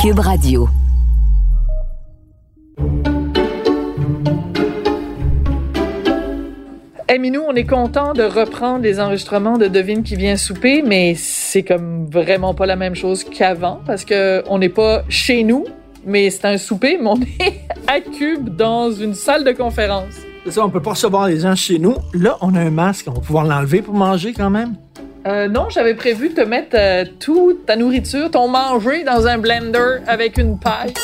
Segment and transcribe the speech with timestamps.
[0.00, 0.68] Cube Radio.
[7.08, 11.16] Hey Minou, on est content de reprendre les enregistrements de Devine qui vient souper, mais
[11.16, 15.64] c'est comme vraiment pas la même chose qu'avant parce que on n'est pas chez nous,
[16.06, 20.14] mais c'est un souper, mais on est à Cube dans une salle de conférence.
[20.44, 21.96] C'est ça, on peut pas recevoir les gens chez nous.
[22.14, 24.76] Là, on a un masque, on va pouvoir l'enlever pour manger quand même.
[25.28, 29.36] Euh, non, j'avais prévu de te mettre euh, toute ta nourriture, ton manger dans un
[29.36, 30.94] blender avec une paille.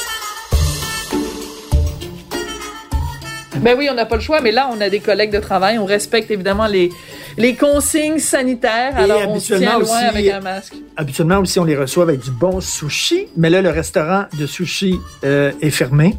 [3.61, 5.79] Ben oui, on n'a pas le choix, mais là, on a des collègues de travail,
[5.79, 6.91] on respecte évidemment les,
[7.39, 10.75] les consignes sanitaires, alors on se tient loin aussi, avec un masque.
[10.97, 15.01] Habituellement aussi, on les reçoit avec du bon sushi, mais là, le restaurant de sushi
[15.25, 16.17] euh, est fermé.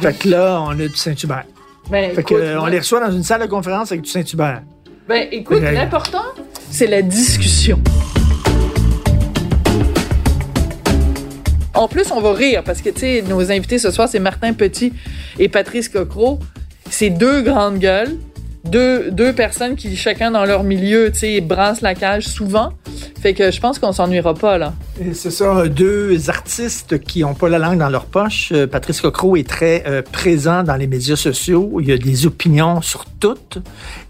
[0.00, 1.44] Fait que là, on a du Saint-Hubert.
[1.90, 4.62] Ben, Fait que, euh, on les reçoit dans une salle de conférence avec du Saint-Hubert.
[5.08, 5.72] Ben, écoute, Ouais.
[5.72, 6.24] l'important,
[6.70, 7.80] c'est la discussion.
[11.74, 14.52] En plus, on va rire parce que, tu sais, nos invités ce soir, c'est Martin
[14.52, 14.92] Petit
[15.38, 16.40] et Patrice Cocro.
[16.90, 18.16] C'est deux grandes gueules,
[18.64, 22.72] deux, personnes qui, chacun dans leur milieu, tu sais, brassent la cage souvent.
[23.20, 24.74] Fait que je pense qu'on s'ennuiera pas, là.
[25.12, 28.50] C'est ça, deux artistes qui n'ont pas la langue dans leur poche.
[28.52, 31.78] Euh, Patrice Cocro est très euh, présent dans les médias sociaux.
[31.80, 33.58] Il y a des opinions sur toutes.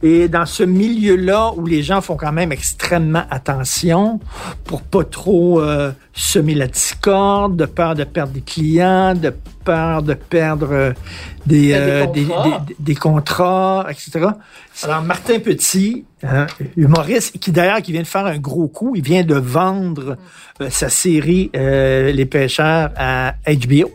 [0.02, 4.20] Et dans ce milieu-là où les gens font quand même extrêmement attention
[4.64, 9.32] pour pas trop euh, semer la discorde, de peur de perdre des clients, de
[9.64, 10.92] peur de perdre euh,
[11.46, 12.64] des, Des euh, des, contrats.
[12.66, 14.26] des- des contrats, etc.
[14.84, 16.46] Alors, Martin Petit, hein,
[16.76, 20.16] humoriste, qui d'ailleurs qui vient de faire un gros coup, il vient de vendre
[20.60, 23.90] euh, sa série euh, Les pêcheurs à HBO,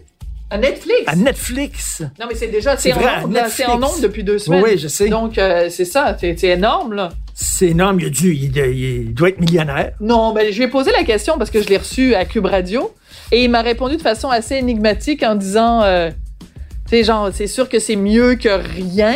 [0.49, 1.03] À Netflix.
[1.07, 2.01] à Netflix.
[2.19, 2.93] Non, mais c'est déjà, c'est
[3.49, 4.61] C'est en nombre, depuis deux semaines.
[4.63, 5.07] Oui, oui, je sais.
[5.07, 7.09] Donc, euh, c'est ça, c'est c'est énorme, là.
[7.33, 9.93] C'est énorme, il, a dû, il, il doit être millionnaire.
[10.01, 12.45] Non, ben, je lui ai posé la question parce que je l'ai reçu à Cube
[12.45, 12.93] Radio
[13.31, 16.11] et il m'a répondu de façon assez énigmatique en disant, euh,
[16.87, 19.15] tu sais, genre, c'est sûr que c'est mieux que rien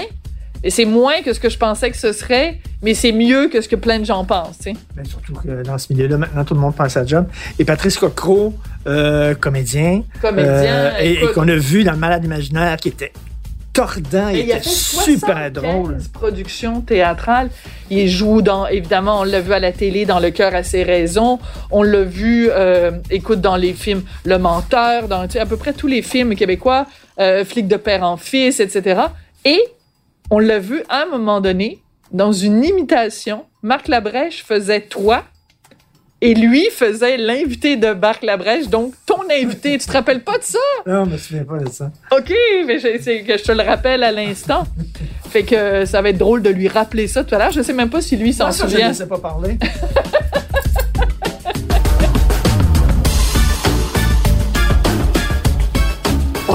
[0.67, 3.61] et c'est moins que ce que je pensais que ce serait, mais c'est mieux que
[3.61, 4.59] ce que plein de gens pensent.
[4.65, 7.25] Ben, surtout que dans ce milieu-là, maintenant, tout le monde pense à job.
[7.57, 8.53] Et Patrice Cocro,
[8.85, 13.13] euh, comédien, Comédien, euh, et, qu'on a vu dans Le Malade imaginaire, qui était
[13.71, 15.97] tordant, Et il il était super 75 drôle.
[16.11, 17.49] productions théâtrales.
[17.89, 20.83] Il joue dans, évidemment, on l'a vu à la télé dans Le cœur à ses
[20.83, 21.39] raisons.
[21.71, 25.87] On l'a vu, euh, écoute, dans les films Le Menteur, dans à peu près tous
[25.87, 26.87] les films québécois,
[27.45, 28.99] Flic de père en fils, etc.
[29.45, 29.61] Et
[30.29, 31.79] on l'a vu à un moment donné
[32.11, 33.45] dans une imitation.
[33.63, 35.23] Marc Labrèche faisait toi.
[36.19, 39.77] Et lui faisait l'invité de Marc Labrèche, donc ton invité.
[39.77, 40.57] Tu te rappelles pas de ça?
[40.87, 41.91] Non, je me souviens pas de ça.
[42.11, 42.33] OK,
[42.65, 44.63] mais je- c'est que je te le rappelle à l'instant.
[45.29, 47.51] Fait que ça va être drôle de lui rappeler ça tout à l'heure.
[47.51, 48.93] Je sais même pas si lui s'en ça, je ne souvient.
[48.93, 49.59] sais pas parler.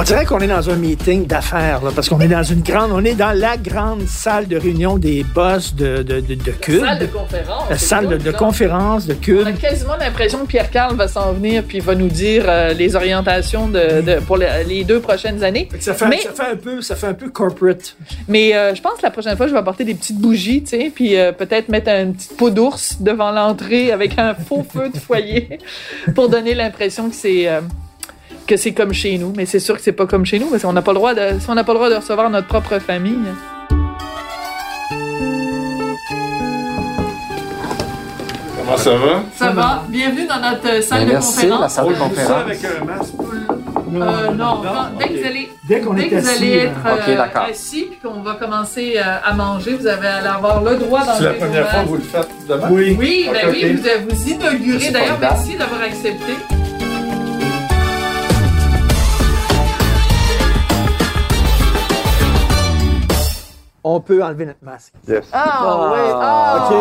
[0.03, 3.05] On dirait qu'on est dans un meeting d'affaires, parce qu'on est dans une grande, on
[3.05, 6.81] est dans la grande salle de réunion des boss de, de, de, de Cube.
[6.81, 7.71] Salle de conférence.
[7.71, 9.47] La salle de, conférence de On Cube.
[9.47, 12.73] a quasiment l'impression que Pierre Carl va s'en venir puis il va nous dire euh,
[12.73, 15.69] les orientations de, pour les, les deux prochaines années.
[15.79, 17.95] Ça fait, Mais- ça fait un peu, ça fait un peu corporate.
[18.27, 20.71] Mais euh, je pense que la prochaine fois, je vais apporter des petites bougies, tu
[20.71, 24.89] sais, puis euh, peut-être mettre une petite peau d'ours devant l'entrée avec un faux feu
[24.93, 25.61] de foyer
[26.17, 27.47] pour donner l'impression que c'est
[28.47, 29.33] que c'est comme chez nous.
[29.37, 31.15] Mais c'est sûr que c'est pas comme chez nous parce qu'on n'a pas le droit
[31.15, 33.19] de si on n'a pas le droit de recevoir notre propre famille.
[38.59, 39.23] Comment ça va?
[39.37, 39.85] Ça va.
[39.89, 41.73] Bienvenue dans notre euh, salle Ben, de merci, la conférence.
[41.73, 42.31] salle de conférence.
[42.81, 43.13] un masque?
[43.95, 46.63] Euh, non, quand- dès que vous allez, Dès qu'on dès est que vous allez là.
[46.65, 50.77] être euh, assis puis qu'on va commencer euh, à manger, vous avez à avoir le
[50.77, 52.69] droit d'enlever C'est la première fois que vous le faites demain?
[52.71, 52.97] Oui.
[52.99, 54.91] Oui, ben Ok, oui, vous, vous inaugurez.
[54.91, 56.33] D'ailleurs, merci d'avoir accepté.
[63.85, 64.93] On peut enlever notre masque.
[65.09, 65.25] Yes.
[65.33, 66.11] Ah, ouais.
[66.15, 66.77] Ah, OK.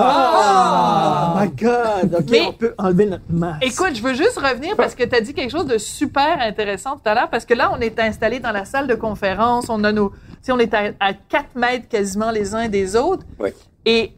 [0.00, 1.34] Ah.
[1.34, 2.14] Oh my God.
[2.14, 3.64] OK, Mais- on peut enlever notre masque.
[3.64, 6.96] Écoute, je veux juste revenir parce que tu as dit quelque chose de super intéressant
[6.96, 9.82] tout à l'heure, parce que là, on est installé dans la salle de conférence, on
[9.84, 10.12] a nos,
[10.50, 13.24] on est à, à 4 mètres quasiment les uns des autres.
[13.38, 13.50] Oui.
[13.86, 14.12] Et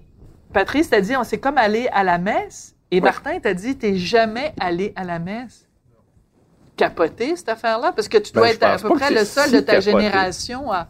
[0.52, 3.94] Patrice t'a dit, on s'est comme allé à la messe, Et Martin t'a dit, t'es
[3.96, 5.66] jamais allé à la messe.
[6.76, 7.92] Capoté, cette affaire-là?
[7.92, 9.74] Parce que tu Ben, dois je être à peu près le seul si de ta
[9.74, 9.90] capoté.
[9.92, 10.88] génération à...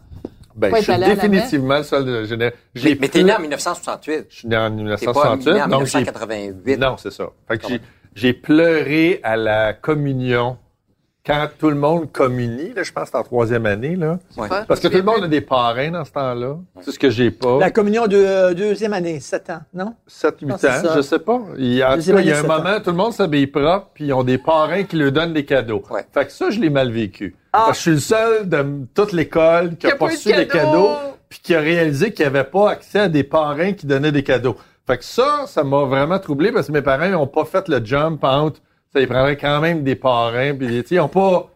[0.69, 2.59] Ben, je suis définitivement le seul de génération.
[2.83, 4.25] Mais, mais t'es né en 1968.
[4.29, 5.53] Je suis né en T'es pas 1968.
[5.53, 6.77] né en donc j'ai 1988.
[6.77, 7.29] Non, c'est ça.
[7.47, 7.67] Fait que
[8.13, 10.57] j'ai pleuré à la communion
[11.25, 12.73] quand tout le monde communie.
[12.73, 13.95] Là, je pense que c'est en troisième année.
[13.95, 14.17] Là.
[14.37, 14.47] Ouais.
[14.67, 16.57] Parce que tout le monde a des parrains dans ce temps-là.
[16.81, 17.59] C'est ce que j'ai pas.
[17.59, 19.95] La communion de euh, deuxième année, 7 ans, non?
[20.07, 20.93] 7, 8 Non, ans, ça.
[20.95, 21.39] je sais pas.
[21.57, 22.57] Il y a, tout il y a un sept ans.
[22.57, 25.45] moment, tout le monde s'habille propre, puis ils ont des parrains qui leur donnent des
[25.45, 25.83] cadeaux.
[25.91, 26.05] Ouais.
[26.11, 27.35] Fait que ça, je l'ai mal vécu.
[27.53, 27.65] Ah.
[27.67, 28.65] Parce que je suis le seul de
[28.95, 30.89] toute l'école qui a pas de reçu des cadeaux,
[31.29, 34.23] puis qui a réalisé qu'il n'y avait pas accès à des parrains qui donnaient des
[34.23, 34.55] cadeaux.
[34.87, 37.85] Fait que ça, ça m'a vraiment troublé parce que mes parents n'ont pas fait le
[37.85, 38.59] jump entre,
[38.93, 41.47] ça, ils prendraient quand même des parrains, puis ils ont pas,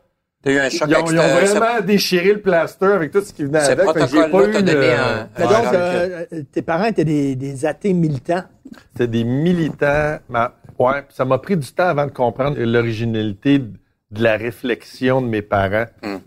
[0.43, 3.33] T'as eu un choc ils ont, ils ont vraiment déchiré le plaster avec tout ce
[3.33, 3.79] qui venait avec.
[3.93, 7.35] Fait que j'ai pas eu un- Mais donc, donc, euh, euh, tes parents étaient des,
[7.35, 8.43] des athées militants.
[8.91, 10.19] C'était des militants.
[10.29, 15.19] Ma- ouais, puis ça m'a pris du temps avant de comprendre l'originalité de la réflexion
[15.19, 15.85] de mes parents.
[16.03, 16.17] Hmm.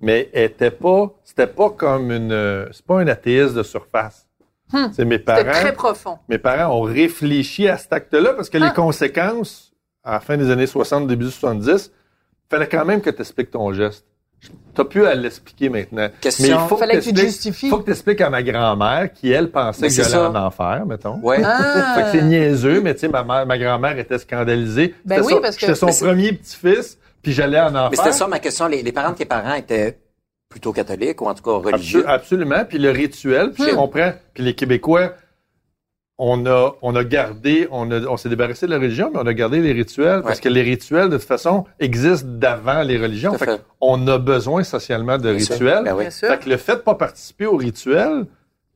[0.00, 4.26] Mais était pas, c'était pas comme une, euh, c'est pas un athéiste de surface.
[4.72, 4.88] Hmm.
[4.92, 5.52] C'est mes C'était parents.
[5.52, 6.18] très profond.
[6.28, 8.66] Mes parents ont réfléchi à cet acte-là parce que Ah.
[8.66, 9.67] les conséquences,
[10.08, 11.92] à la fin des années 60, début 70,
[12.50, 14.04] fallait quand même que tu expliques ton geste.
[14.74, 16.08] T'as plus à l'expliquer maintenant.
[16.20, 16.44] Question.
[16.56, 17.68] Mais il faut Fallait que tu te t'expliques- justifies.
[17.70, 20.84] faut que tu expliques à ma grand-mère qui, elle, pensait Mais que j'allais en enfer,
[20.86, 21.18] mettons.
[21.22, 21.40] Ouais.
[21.44, 21.94] Ah.
[21.96, 24.94] Fait que c'est niaiseux, mais tu sais, ma, ma grand-mère était scandalisée.
[25.04, 27.88] Ben oui, son- parce que- J'étais son premier petit-fils, puis j'allais en enfer.
[27.90, 28.68] Mais c'était ça ma question.
[28.68, 29.98] Les, les parents de tes parents étaient
[30.48, 32.04] plutôt catholiques ou en tout cas religieux?
[32.04, 32.64] Absol- absolument.
[32.66, 33.76] Puis le rituel, puis je Hmm.
[33.76, 34.12] comprends.
[34.34, 35.14] Puis les Québécois,
[36.20, 39.26] on a, on a gardé, on, a, on s'est débarrassé de la religion, mais on
[39.26, 40.42] a gardé les rituels parce Ouais.
[40.42, 43.34] que les rituels, de toute façon, existent d'avant les religions.
[43.34, 43.60] Fait fait.
[43.80, 45.52] on a besoin socialement de Bien sûr.
[45.54, 45.84] rituels.
[45.84, 46.02] Ben oui.
[46.02, 46.28] Bien sûr.
[46.28, 48.26] Fait que le fait de pas participer au rituel,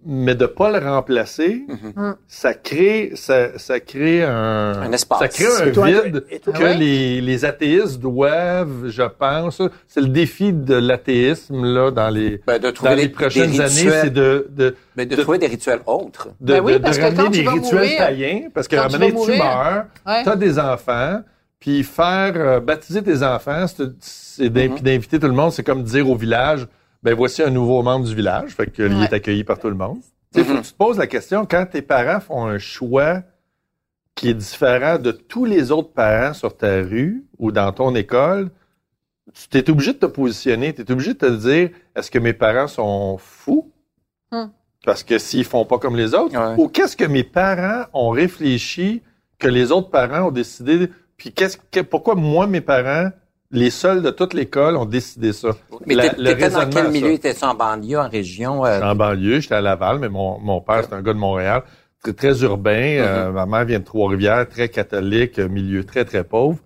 [0.04, 2.16] mais de pas le remplacer, Mhm.
[2.26, 5.18] ça crée, ça, ça crée un, Un espace.
[5.20, 6.76] ça crée un toi, vide toi- que ouais?
[6.76, 12.58] les, les athéistes doivent, je pense, c'est le défi de l'athéisme là dans les Ben,
[12.58, 15.80] de dans les prochaines des années, c'est de de ben, de de- trouver des rituels
[15.86, 16.28] autres.
[16.40, 18.88] de, Ben oui, de- de parce que ramener des rituels mourir- païens, parce que un
[18.88, 20.22] tu tu mourir- meurs, Ouais.
[20.24, 21.20] tu as des enfants,
[21.60, 23.66] puis faire euh, baptiser tes enfants,
[24.00, 24.74] c'est Mhm.
[24.74, 26.66] puis d'inviter tout le monde, c'est comme dire au village,
[27.02, 29.04] ben voici un nouveau membre du village, fait que il Ouais.
[29.04, 30.00] est accueilli par tout le monde.
[30.32, 33.22] Tu sais, faut que tu te poses la question, quand tes parents font un choix
[34.14, 38.50] qui est différent de tous les autres parents sur ta rue ou dans ton école,
[39.50, 42.32] tu es obligé de te positionner, tu es obligé de te dire, est-ce que mes
[42.32, 43.70] parents sont fous?
[44.30, 44.46] Hmm.
[44.84, 46.54] Parce que s'ils font pas comme les autres, Ouais.
[46.62, 49.02] ou qu'est-ce que mes parents ont réfléchi
[49.38, 53.10] que les autres parents ont décidé, puis qu'est-ce que, pourquoi moi, mes parents,
[53.52, 55.50] les seuls de toute l'école ont décidé ça?
[55.86, 57.12] Mais La- t'é- le t'étais dans quel milieu?
[57.12, 58.64] Étais-tu en banlieue, en région?
[58.66, 61.62] euh, en banlieue, j'étais à Laval, mais mon, mon père, c'est un gars de Montréal,
[62.02, 62.70] très, très urbain.
[62.98, 66.58] euh, ma mère vient de Trois-Rivières, très catholique, euh, milieu très, très pauvre.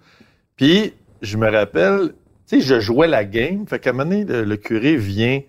[0.56, 2.12] Puis, je me rappelle,
[2.48, 3.66] tu sais, je jouais la game.
[3.66, 5.40] Fait qu'à un moment donné, le, le curé vient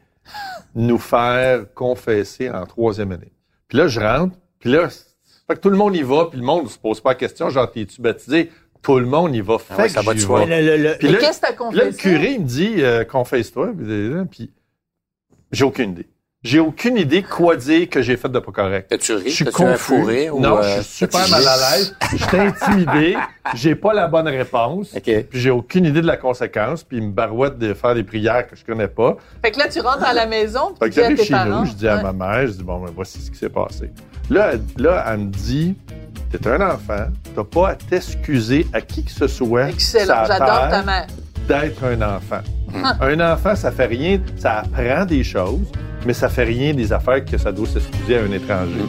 [0.76, 3.32] nous faire confesser en troisième année.
[3.68, 6.46] Puis là, je rentre, puis là, fait que tout le monde y va, puis le
[6.46, 8.52] monde ne se pose pas la question, genre, t'es-tu baptisé?
[8.82, 9.58] Tout le monde y va.
[9.58, 10.46] Fait Ah ouais, ça va de soi.
[10.46, 12.76] Le- le- le- Puis là, qu'est-ce que t'as puis là, le curé, il me dit,
[12.80, 13.72] euh, confesse-toi.
[13.78, 14.52] Puis, Puis,
[15.52, 16.08] j'ai aucune idée.
[16.44, 18.88] J'ai aucune idée quoi dire que j'ai fait de pas correct.
[18.90, 19.24] T'as-tu ri?
[19.26, 19.78] Je suis un confus.
[19.78, 20.36] fou rire?
[20.36, 21.96] ou, non, euh, je suis super mal à l'aise.
[22.12, 23.18] Je suis intimidé.
[23.56, 24.94] J'ai pas la bonne réponse.
[24.96, 25.04] OK.
[25.04, 26.84] Puis j'ai aucune idée de la conséquence.
[26.84, 29.18] Puis il me barouette de faire des prières que je connais pas.
[29.42, 31.62] Fait que là, tu rentres à la maison, Fait tu que j'arrive chez parents.
[31.62, 32.04] nous, je dis à Ouais.
[32.04, 33.90] ma mère, je dis bon, ben voici ce qui s'est passé.
[34.30, 35.76] Là, elle- là, elle me dit,
[36.32, 39.70] t'es un enfant, t'as pas à t'excuser à qui que ce soit.
[39.70, 41.08] Excellent, j'adore ta mère.
[41.48, 42.42] d'être un enfant.
[42.84, 42.98] Ah.
[43.02, 45.60] Un enfant, ça fait rien, ça apprend des choses,
[46.06, 48.84] mais ça fait rien des affaires que ça doit s'excuser à un étranger.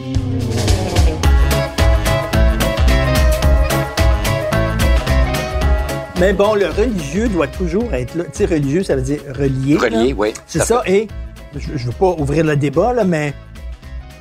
[6.19, 8.25] Mais bon, le religieux doit toujours être là.
[8.25, 9.75] Tu sais, religieux, ça veut dire relié.
[9.75, 9.79] là.
[9.99, 10.33] Relié, oui.
[10.45, 10.81] C'est ça.
[10.83, 11.03] fait.
[11.03, 11.07] Et
[11.57, 13.33] je ne veux pas ouvrir le débat, là, mais.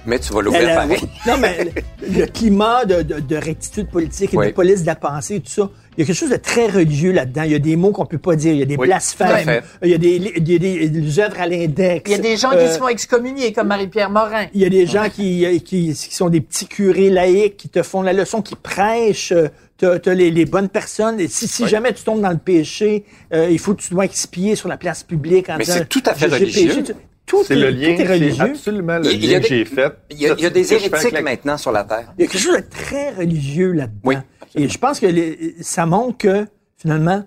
[0.06, 1.00] Mais tu vas l'ouvrir la- pareil.
[1.26, 1.64] non, mais
[2.02, 4.46] le, le climat de, de- de rectitude politique et Oui.
[4.46, 6.66] de police de la pensée et tout ça, il y a quelque chose de très
[6.68, 7.42] religieux là-dedans.
[7.42, 8.52] Il y a des mots qu'on peut pas dire.
[8.52, 9.60] Il y a des Oui, blasphèmes.
[9.82, 12.04] Il y a des, il y a des, des œuvres à l'index.
[12.08, 14.46] Il y a des gens qui Euh, se font excommunier, comme Marie-Pierre Morin.
[14.54, 17.68] Il y a des gens qui, euh, qui, qui sont des petits curés laïcs qui
[17.68, 19.32] te font la leçon, qui prêchent.
[19.32, 19.48] euh,
[19.80, 21.20] T'as t'as les, les bonnes personnes.
[21.20, 21.68] Et si, si Oui.
[21.68, 24.76] jamais tu tombes dans le péché, euh, il faut que tu dois expier sur la
[24.76, 25.48] place publique.
[25.50, 26.68] En Mais disant, c'est tout à fait religieux.
[26.82, 26.94] péché.
[27.28, 28.44] Tout C'est est, le lien, tout est c'est religieux.
[28.44, 29.92] absolument le Il y a lien des- que j'ai fait.
[30.10, 32.12] Il y a, il y a des hérétiques maintenant sur la Terre.
[32.18, 34.00] Il y a quelque chose de très religieux là-dedans.
[34.04, 34.16] Oui,
[34.54, 37.24] Et je pense que les- ça montre que, finalement,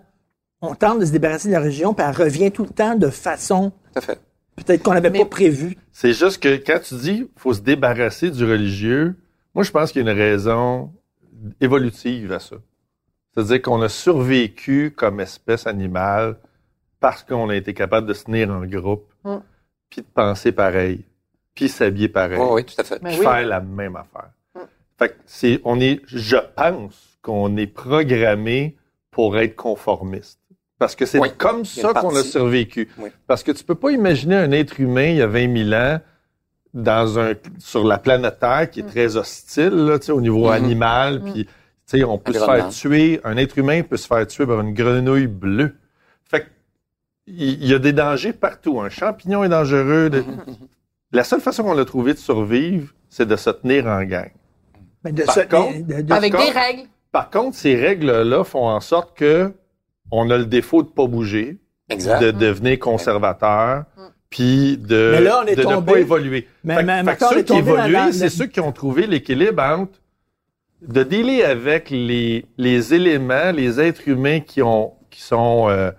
[0.61, 3.09] on tente de se débarrasser de la religion, puis elle revient tout le temps de
[3.09, 4.19] façon Tout à fait.
[4.55, 5.77] peut-être qu'on n'avait pas prévue.
[5.91, 9.15] C'est juste que quand tu dis faut se débarrasser du religieux,
[9.55, 10.91] moi je pense qu'il y a une raison
[11.59, 12.55] évolutive à ça.
[13.33, 16.37] C'est-à-dire qu'on a survécu comme espèce animale
[16.99, 19.10] parce qu'on a été capable de se tenir en groupe.
[19.91, 21.03] Puis de penser pareil,
[21.53, 22.99] puis s'habiller pareil, Oui, oui, tout à fait.
[23.03, 23.25] Mais puis oui.
[23.25, 24.31] faire la même affaire.
[24.55, 24.59] Mm.
[24.97, 28.75] Fait que c'est, on est, je pense qu'on est programmé
[29.11, 30.39] pour être conformiste.
[30.79, 31.29] Parce que c'est Oui.
[31.37, 32.89] comme ça qu'on a survécu.
[32.97, 33.09] Oui.
[33.27, 35.99] Parce que tu peux pas imaginer un être humain il y a 20 000 ans
[36.73, 40.45] dans un, sur la planète Terre qui est très hostile là, tu sais, au niveau
[40.47, 40.51] Mhm.
[40.53, 41.21] animal.
[41.21, 41.51] Puis, tu
[41.85, 44.73] sais, on peut se faire tuer, un être humain peut se faire tuer par une
[44.73, 45.75] grenouille bleue.
[47.33, 48.79] Il y a des dangers partout.
[48.81, 50.09] Un champignon est dangereux.
[50.09, 50.23] de-
[51.13, 54.29] La seule façon qu'on a trouvé de survivre, c'est de se tenir en gang.
[55.03, 56.81] Mais de Par se- contre, de- de- Avec contre- des règles.
[57.11, 59.51] Par contre, ces règles-là font en sorte que
[60.11, 61.57] on a le défaut de pas bouger,
[61.89, 62.21] Exact.
[62.21, 63.83] de devenir conservateur,
[64.29, 66.47] puis de, Mais là, on est de ne tombé- pas évoluer.
[66.63, 69.07] Mais- Fait, mais- fait mais que ceux qui évoluent, la- c'est ceux qui ont trouvé
[69.07, 69.99] l'équilibre entre
[70.81, 75.91] de dealer avec les, les éléments, les êtres humains qui ont qui sont euh,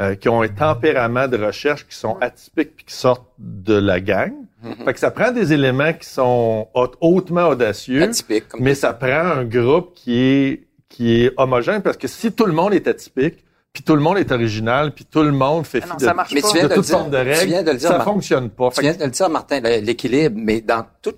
[0.00, 4.00] euh, qui ont un tempérament de recherche qui sont atypiques puis qui sortent de la
[4.00, 4.32] gang.
[4.62, 4.84] Mhm.
[4.86, 8.02] Fait que ça prend des éléments qui sont haut- hautement audacieux.
[8.02, 8.48] Atypique.
[8.48, 9.08] Comme Mais ça prend
[9.40, 13.44] un groupe qui est qui est homogène parce que si tout le monde est atypique,
[13.72, 16.04] puis tout le monde est original, puis tout le monde fait Ah non, fi de,
[16.04, 16.48] ça marche Mais pas.
[16.48, 16.84] tu viens de de dire.
[16.84, 18.04] sortes de Tu règles, viens de le dire, ça Marc.
[18.08, 18.70] fonctionne pas.
[18.70, 21.14] Tu viens que- de le dire, Martin, l'équilibre, mais dans tout,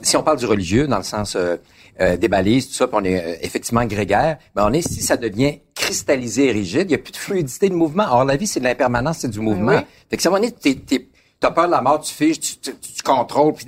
[0.00, 1.56] si on parle du religieux, dans le sens euh,
[2.00, 5.02] euh, des balises, tout ça, puis on est euh, effectivement grégaire, ben on est, si
[5.02, 8.06] ça devient cristallisé et rigide, il n'y a plus de fluidité de mouvement.
[8.10, 9.76] Or, la vie, c'est de l'impermanence, c'est du mouvement.
[9.76, 9.82] Oui.
[10.08, 12.56] Fait que un moment donné, t'es, t'es, t'as peur de la mort, tu figes, tu,
[12.56, 13.66] tu, tu contrôles, puis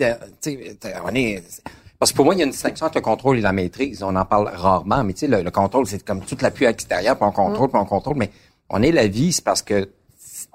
[1.04, 1.42] on est...
[1.98, 4.02] Parce que pour moi, il y a une distinction entre le contrôle et la maîtrise.
[4.02, 7.16] On en parle rarement, mais tu sais, le, le contrôle, c'est comme toute l'appui extérieur,
[7.16, 8.16] puis on contrôle, puis on contrôle.
[8.16, 8.30] Mais
[8.68, 9.88] on est la vie, c'est parce que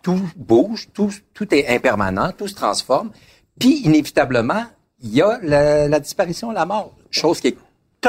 [0.04, 3.12] tout bouge, tout, tout est impermanent, tout se transforme.
[3.58, 4.64] Puis, inévitablement,
[5.02, 6.92] il y a la, la disparition, la mort.
[7.12, 7.58] Chose qui est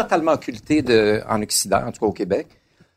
[0.03, 2.47] totalement occultée de, en Occident, en tout cas au Québec,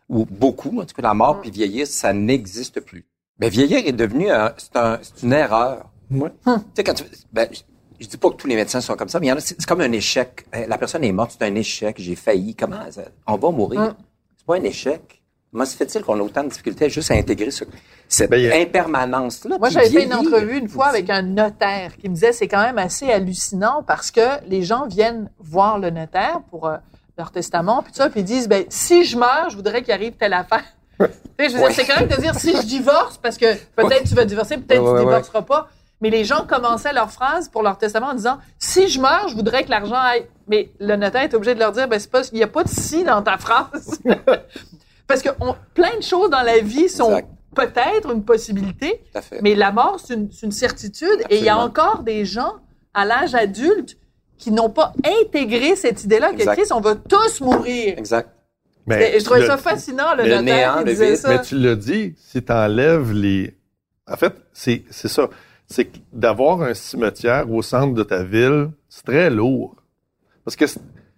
[0.09, 3.05] ou beaucoup, en tout cas la mort puis vieillir, ça n'existe plus.
[3.39, 5.89] Mais vieillir est devenu un, c'est, un- c'est une erreur.
[6.11, 6.29] Ouais.
[6.45, 7.61] Tu sais, quand tu, ben, je,
[7.99, 9.39] je dis pas que tous les médecins sont comme ça, mais il y en a,
[9.39, 10.45] c'est, c'est comme un échec.
[10.55, 12.55] Euh, La personne est morte, c'est un échec, j'ai failli.
[12.55, 13.81] Comment ça- on va mourir?
[13.81, 13.95] Mm.
[14.37, 15.17] C'est pas un échec.
[15.51, 17.65] Comment se fait-il qu'on a autant de difficultés juste à intégrer ce,
[18.07, 19.57] cette Ben, a- impermanence-là?
[19.57, 20.19] Moi, j'avais fait une vieillir?
[20.33, 24.11] entrevue une fois avec un notaire qui me disait c'est quand même assez hallucinant parce
[24.11, 26.77] que les gens viennent voir le notaire pour euh,
[27.21, 29.93] leur testament, puis tout ça, puis ils disent ben si je meurs, je voudrais qu'il
[29.93, 30.63] arrive telle affaire.
[31.39, 31.73] Je veux dire, Ouais.
[31.73, 34.81] c'est quand même de dire si je divorce, parce que peut-être tu vas divorcer, peut-être
[34.83, 35.05] Ouais, tu ouais.
[35.05, 35.69] divorceras pas.
[35.99, 39.35] Mais les gens commençaient leur phrase pour leur testament en disant si je meurs, je
[39.35, 40.27] voudrais que l'argent aille.
[40.47, 42.63] Mais le notaire est obligé de leur dire ben c'est pas, il y a pas
[42.63, 43.99] de si dans ta phrase.
[45.07, 47.19] parce que on- plein de choses dans la vie sont
[47.55, 49.03] peut-être une possibilité,
[49.41, 51.23] mais la mort, c'est une, certitude.
[51.29, 52.53] Et il y a encore des gens
[52.93, 53.97] à l'âge adulte
[54.41, 56.43] qui n'ont pas intégré cette idée-là que.
[56.43, 57.95] Christ, on va tous mourir.
[57.97, 58.29] Exact.
[58.87, 61.15] Je trouvais le- ça fascinant, le, le notaire néant, qui le disait vide.
[61.17, 61.29] ça.
[61.29, 63.55] Mais tu l'as dit, si tu enlèves les...
[64.11, 65.29] En fait, c'est c'est ça.
[65.67, 69.75] C'est que d'avoir un cimetière au centre de ta ville, c'est très lourd.
[70.43, 70.65] Parce que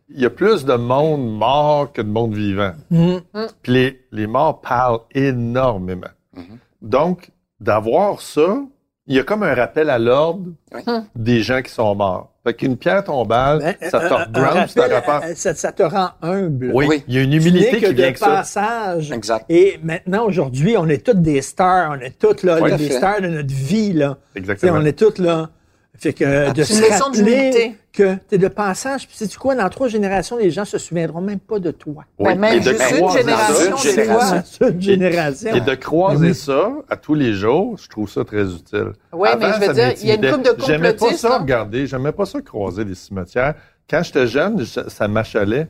[0.10, 2.74] il y a plus de monde mort que de monde vivant.
[2.92, 3.22] Mhm.
[3.64, 6.12] Puis les, les morts parlent énormément.
[6.36, 6.58] Mhm.
[6.82, 8.62] Donc, d'avoir ça,
[9.08, 10.82] il y a comme un rappel à l'ordre Oui.
[11.16, 12.33] des gens qui sont morts.
[12.46, 16.72] Fait qu'une pierre tombale, Ben, ça te ça rappel, euh, ça, ça te rend humble.
[16.74, 17.04] Oui, Oui.
[17.08, 18.28] il y a une humilité qui vient avec ça.
[18.28, 19.12] passage.
[19.14, 19.46] Exact.
[19.48, 21.92] Et maintenant, aujourd'hui, on est toutes des stars.
[21.98, 22.92] On est toutes là, Oui, fait.
[22.98, 23.94] stars de notre vie.
[23.94, 24.18] Là.
[24.36, 24.74] Exactement.
[24.82, 25.50] on est toutes là.
[25.98, 29.08] Fait que de C'est se rappeler que tu es de passage.
[29.08, 29.54] Puis sais-tu quoi?
[29.56, 32.04] Dans trois générations, les gens se souviendront même pas de toi.
[32.18, 32.34] Oui.
[32.34, 34.28] Ben, même Et de juste une croiser génération, ça, Une des génération.
[34.36, 34.44] fois.
[34.44, 35.56] C'est une génération.
[35.56, 36.36] Et de croiser Oui.
[36.36, 38.94] ça à tous les jours, je trouve ça très utile.
[39.14, 41.22] Oui, mais je veux ça dire, il y a une couple de J'aimais pas complotistes.
[41.22, 41.40] ça, hein.
[41.40, 41.86] regarder.
[41.88, 43.54] J'aimais pas ça croiser des cimetières.
[43.90, 45.68] Quand j'étais jeune, je- ça m'achalait.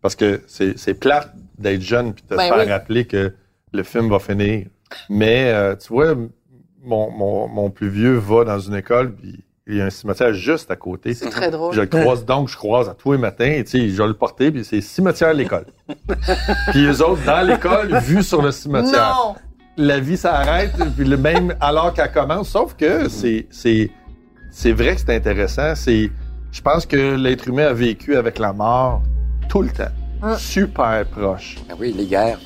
[0.00, 2.70] Parce que c'est c'est plate d'être jeune puis de Ben se faire oui.
[2.70, 3.32] rappeler que
[3.72, 4.66] le film va finir.
[5.10, 6.14] Mais, euh, tu vois,
[6.84, 10.32] mon, mon, mon plus vieux va dans une école puis il y a un cimetière
[10.32, 11.12] juste à côté.
[11.14, 11.74] C'est très drôle.
[11.74, 14.06] Je le croise donc, je croise à tous les matins, et tu sais, je vais
[14.08, 15.66] le porter, puis c'est cimetière l'école.
[16.70, 19.34] puis les autres dans l'école, vus sur le cimetière Non!
[19.78, 22.48] la vie s'arrête, puis le même alors qu'elle commence.
[22.50, 23.90] Sauf que c'est c'est
[24.50, 25.74] c'est vrai que c'est intéressant.
[25.74, 26.10] C'est
[26.52, 29.02] je pense que l'être humain a vécu avec la mort
[29.48, 29.90] tout le temps,
[30.22, 30.36] Hum.
[30.38, 31.56] super proche.
[31.68, 32.38] Ben oui, les guerres.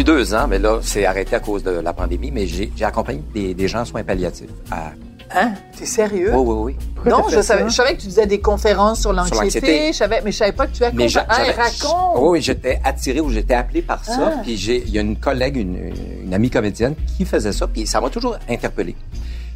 [0.00, 3.22] Depuis deux ans, mais là, c'est arrêté à cause de la pandémie, mais j'ai accompagné
[3.34, 4.48] des, des gens en soins palliatifs.
[4.70, 4.92] À...
[5.34, 5.52] Hein?
[5.76, 6.32] T'es sérieux?
[6.34, 6.76] Oui, oui, oui.
[6.94, 9.92] Pourquoi non, je fait savais, je que tu faisais des conférences sur l'anxiété.
[9.92, 12.16] je mais je savais pas que tu Hey, j'avais- raconte!
[12.16, 14.32] Oui, oui, j'étais attiré ou j'étais appelé par ça.
[14.36, 14.40] Ah.
[14.42, 15.92] Puis j'ai, il y a une collègue, une,
[16.24, 18.96] une amie comédienne qui faisait ça, puis ça m'a toujours interpellé.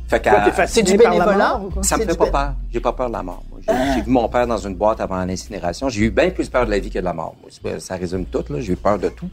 [0.08, 0.22] Fait
[0.52, 1.36] fasciné du bénévolat?
[1.36, 1.82] mort, ou quoi?
[1.82, 2.54] ça me C'est fait pas peur.
[2.70, 3.42] J'ai pas peur de la mort.
[3.50, 3.60] moi.
[3.94, 5.88] J'ai, vu mon père dans une boîte avant l'incinération.
[5.88, 7.34] J'ai eu bien plus peur de la vie que de la mort.
[7.40, 7.50] moi.
[7.50, 8.44] C'est- Ça résume tout.
[8.50, 8.60] Là.
[8.60, 9.30] J'ai eu peur de tout.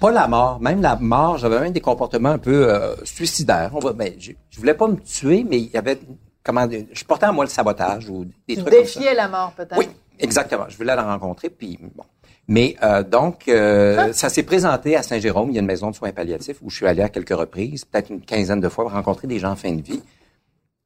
[0.00, 1.38] Pas la mort, même la mort.
[1.38, 3.70] J'avais même des comportements un peu euh, suicidaires.
[3.74, 5.98] On va, ben, je, je voulais pas me tuer, mais il y avait
[6.42, 9.00] comment je portais en moi le sabotage ou des Tu trucs comme ça.
[9.00, 9.76] défiais la mort, peut-être.
[9.78, 10.64] Oui, exactement.
[10.68, 12.04] Je voulais la rencontrer, puis bon.
[12.48, 15.50] Mais euh, donc, euh, ça s'est présenté à Saint-Jérôme.
[15.50, 17.84] Il y a une maison de soins palliatifs où je suis allé à quelques reprises,
[17.84, 20.02] peut-être une quinzaine de fois, pour rencontrer des gens en fin de vie.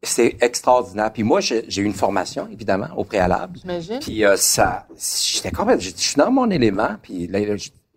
[0.03, 1.11] C'est extraordinaire.
[1.11, 3.59] Puis moi, j'ai eu une formation, évidemment, au préalable.
[3.63, 3.99] J'imagine.
[4.01, 6.97] Puis euh, ça, j'étais complètement, je suis dans mon élément.
[7.01, 7.39] Puis là,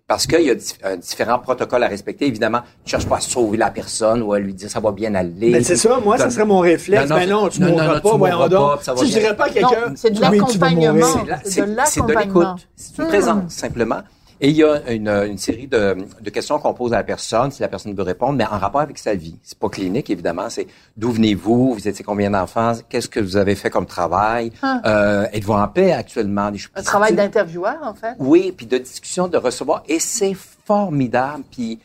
[0.07, 2.27] parce qu'il y a dif- euh, différents protocoles à respecter.
[2.27, 5.13] Évidemment, tu cherches pas à sauver la personne ou à lui dire ça va bien
[5.15, 5.51] aller.
[5.51, 7.09] Ben, c'est ça, moi, ça serait mon réflexe.
[7.09, 8.49] Non, non, mais non, tu non, mourras pas, tu voyons donc.
[8.49, 9.19] bien.
[9.21, 9.93] dirais pas à quelqu'un.
[9.95, 11.07] c'est de l'accompagnement.
[11.43, 11.75] C'est de
[12.07, 12.67] de l'écoute.
[12.75, 13.99] C'est une présence, simplement.
[14.39, 17.49] Et il y a une, une série de, de questions qu'on pose à la personne,
[17.51, 19.35] si la personne veut répondre, mais en rapport avec sa vie.
[19.43, 20.49] C'est pas clinique, évidemment.
[20.49, 21.73] C'est d'où venez-vous?
[21.73, 22.73] Vous étiez combien d'enfants?
[22.89, 24.51] Qu'est-ce que vous avez fait comme travail?
[24.85, 26.51] Euh, êtes-vous en paix actuellement?
[26.51, 28.13] Des Un travail d'intervieweur, en fait.
[28.19, 29.83] oui, puis de discussion, de recevoir.
[29.87, 31.43] Et c'est formidable.
[31.51, 31.79] Puis,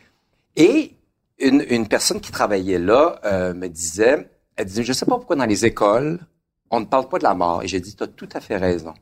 [0.57, 0.93] et
[1.39, 5.37] une, une personne qui travaillait là euh, me disait, elle disait, je sais pas pourquoi
[5.37, 6.19] dans les écoles,
[6.71, 7.63] on ne parle pas de la mort.
[7.63, 8.93] Et j'ai dit, tu as tout à fait raison.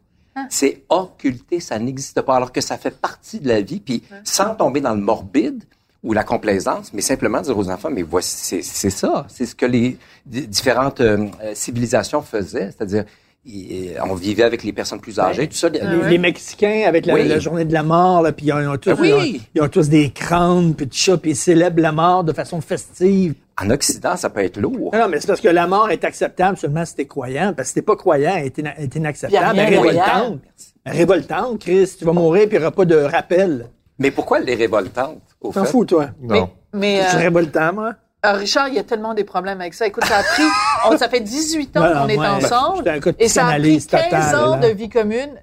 [0.48, 3.80] C'est occulté, ça n'existe pas, alors que ça fait partie de la vie.
[3.80, 5.62] Puis, sans tomber dans le morbide
[6.02, 9.26] ou la complaisance, mais simplement dire aux enfants, mais voici, c'est, ça.
[9.28, 12.70] C'est ce que les di- différentes euh, euh, civilisations faisaient.
[12.74, 13.04] C'est-à-dire,
[13.44, 15.68] il- on vivait avec les personnes plus âgées, tout ça.
[15.68, 17.26] Les, les Mexicains, avec la, Oui.
[17.28, 19.08] la journée de la mort, là, puis ils ont, tous, Ah oui.
[19.08, 22.24] ils ont- ils ont tous des crânes, puis tout ça, puis ils célèbrent la mort
[22.24, 23.34] de façon festive.
[23.62, 24.90] En Occident, ça peut être lourd.
[24.92, 27.52] Non, non, mais c'est parce que la mort est acceptable seulement si t'es croyant.
[27.54, 29.58] Parce que si t'es pas croyant, elle est, ina- elle est inacceptable.
[29.58, 30.40] Elle est révoltante.
[30.84, 31.90] Elle est Révoltante, Chris.
[31.98, 33.66] Tu vas mourir, puis il n'y aura pas de rappel.
[33.98, 36.08] Mais pourquoi elle est révoltante, au T'en fous, toi.
[36.22, 36.48] Non.
[36.72, 37.94] Mais, Je suis euh, révoltant, moi.
[38.26, 39.86] Euh, Richard, il y a tellement des problèmes avec ça.
[39.86, 40.42] Écoute, ça a pris,
[40.90, 42.84] on, ça fait 18 ans qu'on est ensemble.
[43.18, 44.68] Et ça a pris psychanalyse 15 totale, ans là.
[44.68, 45.40] de vie commune.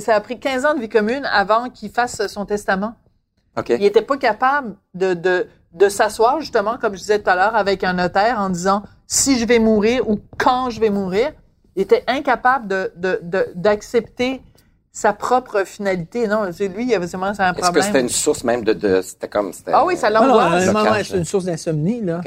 [0.00, 2.94] Ça a pris 15 ans de vie commune avant qu'il fasse son testament.
[3.68, 7.56] Il n'était pas capable de, de, de s'asseoir, justement, comme je disais tout à l'heure,
[7.56, 11.32] avec un notaire en disant si je vais mourir ou quand je vais mourir.
[11.76, 14.42] Il était incapable de, de, de- d'accepter
[14.92, 16.26] sa propre finalité.
[16.26, 17.84] Non, c'est lui, il avait vraiment un Est-ce que problème.
[17.84, 18.72] c'était une source même de...
[18.72, 19.52] de c'était comme...
[19.72, 20.52] Ah oui, ça Non, non, l'angoisse.
[20.52, 22.20] à un moment, Blocage, c'est une source d'insomnie, là.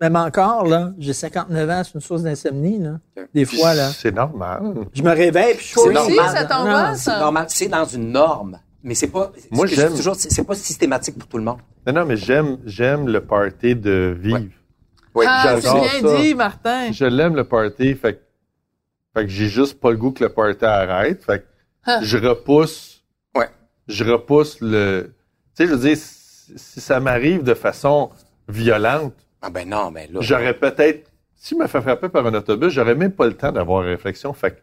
[0.00, 0.92] Même encore, là.
[0.98, 3.00] J'ai 59 ans, c'est une source d'insomnie, là.
[3.34, 3.88] Des fois, là.
[3.88, 4.62] C'est normal.
[4.92, 6.30] Je me réveille, puis je suis aussi, normal.
[6.36, 7.02] ça Non, t'angoisse?
[7.02, 7.44] C'est normal.
[7.48, 8.60] C'est dans une norme.
[8.84, 9.32] Mais c'est pas...
[9.50, 11.58] Moi, j'aime- toujours, c'est c'est pas systématique pour tout le monde.
[11.84, 14.44] Non, non, mais j'aime, j'aime le party de vivre.
[15.16, 16.16] Oui, Ah, c'est bien ça.
[16.16, 16.92] dit, Martin.
[16.92, 18.20] Je l'aime le party, fait, que-
[19.16, 21.24] fait que j'ai juste pas le goût que le party arrête.
[21.24, 21.44] Fait que
[21.90, 22.00] Ah.
[22.02, 23.02] je repousse.
[23.34, 23.48] Ouais.
[23.88, 25.14] Je repousse le.
[25.56, 28.10] Tu sais, je veux dire, si, ça m'arrive de façon
[28.48, 30.20] violente, Ah ben non, mais là...
[30.20, 31.10] j'aurais peut-être.
[31.34, 33.88] Si je me fais frapper par un autobus, j'aurais même pas le temps d'avoir une
[33.90, 34.32] réflexion.
[34.32, 34.56] Fait que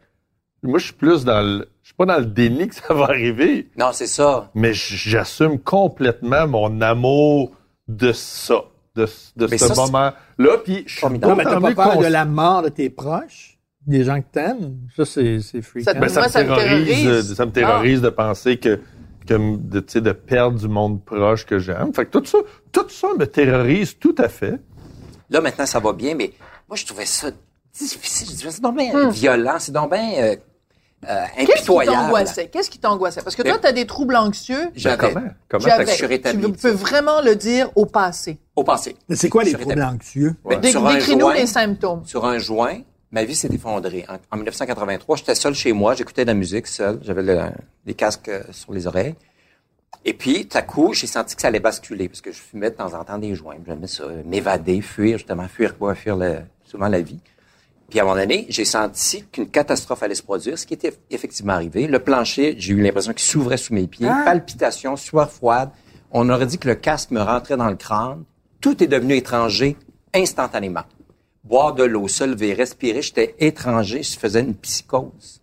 [0.64, 1.68] moi, je suis plus dans le.
[1.82, 4.50] Je suis pas dans le déni que ça va arriver, Non, c'est ça.
[4.56, 7.52] mais j'assume complètement mon amour
[7.88, 8.64] de ça,
[8.96, 10.58] de, ce moment-là.
[10.64, 11.32] Puis je suis Formidable.
[11.32, 13.55] Non, mais t'as d'autant pas mieux peur cons- de la mort de tes proches?
[13.88, 14.78] Des gens que t'aimes?
[14.96, 15.92] Ça, c'est, c'est freakant.
[15.94, 17.34] Ça Ben, ça, Moi, me ça terrorise, terrorise.
[17.36, 18.80] ça me terrorise de penser que,
[19.28, 21.94] que de, tu sais, de perdre du monde proche que j'aime.
[21.94, 22.40] Fait que tout ça,
[22.72, 24.60] tout ça me terrorise tout à fait.
[25.30, 26.32] Là, maintenant, ça va bien, mais
[26.68, 27.30] moi, je trouvais ça
[27.78, 28.28] difficile.
[28.30, 30.36] Je disais, c'est donc bien violent, c'est donc bien euh, euh,
[31.08, 31.38] Hmm.
[31.38, 31.98] Qu'est-ce qui impitoyable.
[31.98, 32.48] t'angoissait?
[32.48, 33.22] Qu'est-ce qui t'angoissait?
[33.22, 34.72] Parce que toi, tu as des troubles anxieux.
[34.74, 35.26] J'avais, Ben, comment?
[35.50, 35.64] Comment?
[35.64, 36.20] Fait J'avais.
[36.20, 38.40] Tu peux vraiment le dire au passé.
[38.56, 38.96] au passé.
[39.08, 40.34] Mais c'est quoi les troubles anxieux?
[40.50, 42.02] Ben, Décris-nous les symptômes.
[42.06, 42.80] Sur un joint,
[43.16, 44.06] ma vie s'est effondrée.
[44.10, 47.50] En, en 1983, j'étais seul chez moi, j'écoutais de la musique seul, j'avais le-
[47.86, 49.16] les casques euh, sur les oreilles.
[50.04, 52.70] Et puis, tout à coup, j'ai senti que ça allait basculer, parce que je fumais
[52.70, 53.56] de temps en temps des joints.
[53.66, 55.96] J'aimais ça, euh, m'évader, fuir, justement, fuir quoi?
[55.96, 57.20] Fuir le- souvent la vie.
[57.90, 60.94] Puis à un moment donné, j'ai senti qu'une catastrophe allait se produire, ce qui était
[61.10, 61.88] effectivement arrivé.
[61.88, 65.70] Le plancher, j'ai eu l'impression qu'il s'ouvrait sous mes pieds, palpitations, sueur froide.
[66.12, 68.24] On aurait dit que le casque me rentrait dans le crâne.
[68.60, 69.78] Tout est devenu étranger
[70.14, 70.84] instantanément.
[71.46, 75.42] Boire de l'eau, se lever, respirer, j'étais étranger, je faisais une psychose.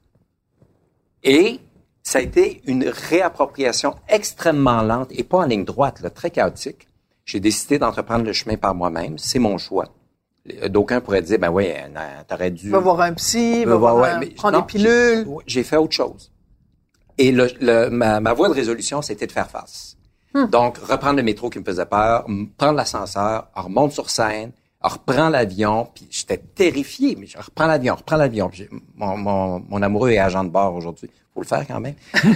[1.22, 1.60] Et
[2.02, 6.88] ça a été une réappropriation extrêmement lente et pas en ligne droite, là, très chaotique.
[7.24, 9.16] J'ai décidé d'entreprendre le chemin par moi-même.
[9.18, 9.86] C'est mon choix.
[10.60, 11.86] Euh, D'aucuns pourraient dire, ben oui, euh,
[12.26, 12.70] t'aurais dû...
[12.70, 15.26] Va voir un psy, va voir un- ouais, mais prendre non, des pilules.
[15.46, 16.32] j'ai- fait autre chose.
[17.16, 19.96] Et le, le- ma, ma voie de résolution, c'était de faire face.
[20.34, 20.46] Hmm.
[20.46, 24.50] Donc, reprendre le métro qui me faisait peur, prendre l'ascenseur, remonte sur scène,
[24.82, 28.50] reprends l'avion, puis j'étais terrifié, mais je reprends l'avion, reprends l'avion.
[28.96, 31.10] Mon, mon, mon amoureux est agent de bord aujourd'hui.
[31.34, 31.94] Faut le faire quand même.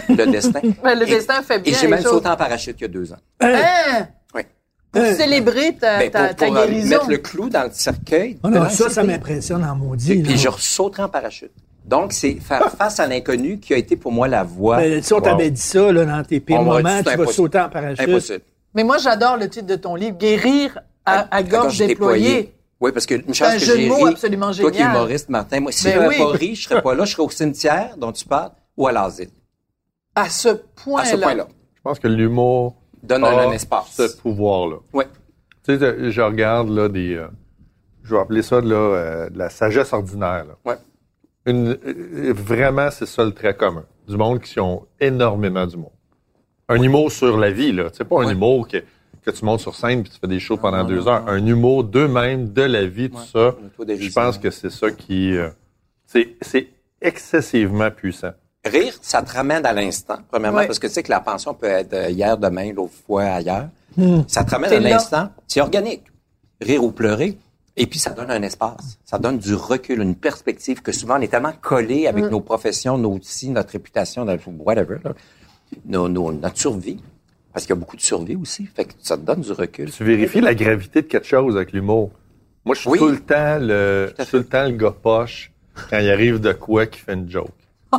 [0.09, 0.61] Le destin.
[0.63, 2.13] Le Et- destin fait bien Et j'ai même choses.
[2.13, 3.19] sauté en parachute il y a deux ans.
[3.41, 4.07] Hein?
[4.35, 4.43] Oui.
[4.91, 6.89] pour célébrer ta, Ben, ta, pour, ta pour, euh, guérison.
[6.89, 8.39] mettre le clou dans le cercueil.
[8.43, 10.23] Oh non, ça, ça m'impressionne en maudit.
[10.23, 10.37] Puis là.
[10.37, 11.53] je sauterai en parachute.
[11.85, 14.79] Donc, c'est faire face à l'inconnu qui a été pour moi la voie.
[14.79, 15.23] Ben, si on Wow.
[15.23, 18.01] t'avait dit ça là, dans tes pires moments, tu vas sauter en parachute.
[18.09, 18.41] Impossible.
[18.75, 22.53] Mais moi, j'adore le titre de ton livre, Guérir à, à gorge déployée.
[22.81, 24.03] Oui, parce que une chance un que j'ai ri.
[24.09, 24.97] absolument Toi qui es génial.
[24.97, 26.19] humoriste, Martin, moi, si Ben j'avais oui.
[26.19, 28.93] pas ri, je serais pas là, je serais au cimetière dont tu parles ou à
[28.93, 29.31] l'asile.
[30.15, 30.49] À ce
[30.85, 31.09] point-là.
[31.09, 31.47] À ce point-là.
[31.75, 33.93] Je pense que l'humour Donne a un, un espace.
[33.97, 34.77] ce pouvoir-là.
[34.93, 35.07] Ouais.
[35.65, 37.29] Tu sais, je regarde là des, euh,
[38.03, 40.45] je vais appeler ça là euh, de la sagesse ordinaire.
[40.45, 40.57] Là.
[40.67, 40.77] Ouais.
[41.47, 43.85] Une, euh, vraiment, c'est ça le trait commun.
[44.07, 45.93] Du monde qui ont énormément d'humour.
[46.69, 47.89] Un humour sur la vie, là.
[47.93, 48.79] C'est pas un humour que,
[49.27, 51.23] que tu montes sur scène puis tu fais des shows pendant non, deux non, heures.
[51.25, 51.33] non.
[51.33, 53.23] Un humour d'eux-mêmes, de la vie, tout Ouais.
[53.33, 53.55] ça.
[53.97, 55.51] Je pense que c'est ça qui, euh,
[56.07, 56.69] c'est, c'est
[57.01, 58.31] excessivement puissant.
[58.65, 60.67] Rire, ça te ramène à l'instant, premièrement, Ouais.
[60.67, 63.69] parce que tu sais que la pension peut être euh, hier, demain, l'autre fois, ailleurs.
[63.97, 64.23] Hmm.
[64.27, 65.31] Ça te ramène à l'instant.
[65.47, 66.03] C'est organique.
[66.61, 67.39] Rire ou pleurer.
[67.77, 68.99] Et puis, ça donne un espace.
[69.05, 72.97] Ça donne du recul, une perspective que souvent, on est tellement collé avec nos professions,
[72.99, 75.13] nos outils, notre réputation, notre whatever, là.
[75.85, 76.99] Nos- nos- notre survie.
[77.57, 78.67] Parce qu'il y a beaucoup de survie aussi.
[78.67, 79.91] Fait que ça te donne du recul.
[79.91, 82.11] Tu vérifies la gravité de quelque chose avec l'humour.
[82.67, 82.99] Moi, je suis Oui.
[82.99, 85.51] tout le temps le, Tout le temps le gars poche
[85.89, 87.49] quand il arrive de quoi qui fait une joke.
[87.95, 87.99] tu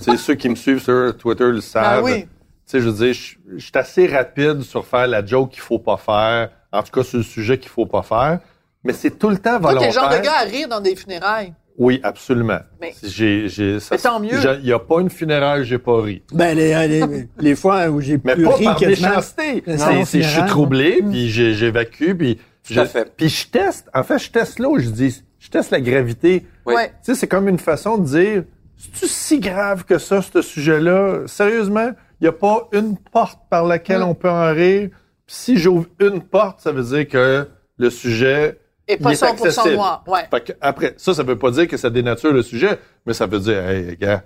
[0.00, 1.98] sais, ceux qui me suivent sur Twitter le savent.
[1.98, 2.22] Ah oui.
[2.22, 2.28] Tu
[2.64, 5.78] sais, je veux dire, je, je suis assez rapide sur faire la joke qu'il faut
[5.78, 6.48] pas faire.
[6.72, 8.40] En tout cas, sur le sujet qu'il faut pas faire.
[8.84, 9.88] Mais c'est tout le temps Toi, t'es volontaire.
[9.88, 11.52] le genre de gars à rire dans des funérailles.
[11.78, 12.58] Oui, absolument.
[12.80, 14.40] Mais- J'ai, j'ai, ça- Mais tant mieux.
[14.40, 16.22] j'ai- Il n'y a pas une funéraille, j'ai pas ri.
[16.32, 19.08] Ben, les, les, les fois où j'ai Mais plus pas ri par quasiment.
[19.10, 19.62] méchanceté.
[19.66, 22.38] Le C'est- je suis troublé, puis j'ai- j'évacue, puis
[22.68, 23.12] je, à fait.
[23.16, 23.88] puis je teste.
[23.94, 26.44] En fait, je teste là où je dis, je teste la gravité.
[26.66, 26.74] Oui.
[26.74, 26.88] Ouais.
[26.88, 28.42] Tu sais, c'est comme une façon de dire,
[28.76, 31.20] c'est-tu si grave que ça, ce sujet-là?
[31.26, 34.08] Sérieusement, il n'y a pas une porte par laquelle Mm.
[34.08, 34.88] on peut en rire.
[35.26, 37.46] Puis si j'ouvre une porte, ça veut dire que
[37.78, 39.74] le sujet Et pas il est 100% accessible.
[39.74, 40.02] noir.
[40.06, 40.20] Ouais.
[40.30, 43.26] Fait que après, ça, ça veut pas dire que ça dénature le sujet, mais ça
[43.26, 44.24] veut dire, hey, gars,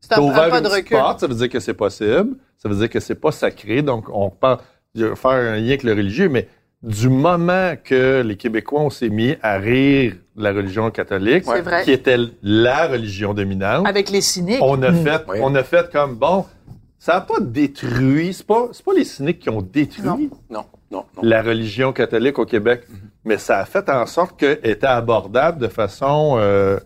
[0.00, 0.96] C'est un, T'as un ouvert pas une de recul.
[0.96, 2.36] porte, ça veut dire que c'est possible.
[2.56, 3.82] Ça veut dire que c'est pas sacré.
[3.82, 4.58] Donc, on parle
[4.94, 6.48] de faire un lien avec le religieux, mais
[6.82, 11.44] du moment que les Québécois on s'est mis à rire de la religion catholique,
[11.84, 14.60] qui était la religion dominante, Avec les cyniques.
[14.62, 15.38] on a fait, Oui.
[15.42, 16.46] on a fait comme bon,
[16.98, 18.32] ça n'a pas détruit.
[18.32, 20.16] C'est pas, c'est pas les cyniques qui ont détruit Non.
[20.48, 21.22] Non, non, non.
[21.22, 22.84] la religion catholique au Québec,
[23.24, 26.78] mais ça a fait en sorte qu'elle était abordable de façon, euh,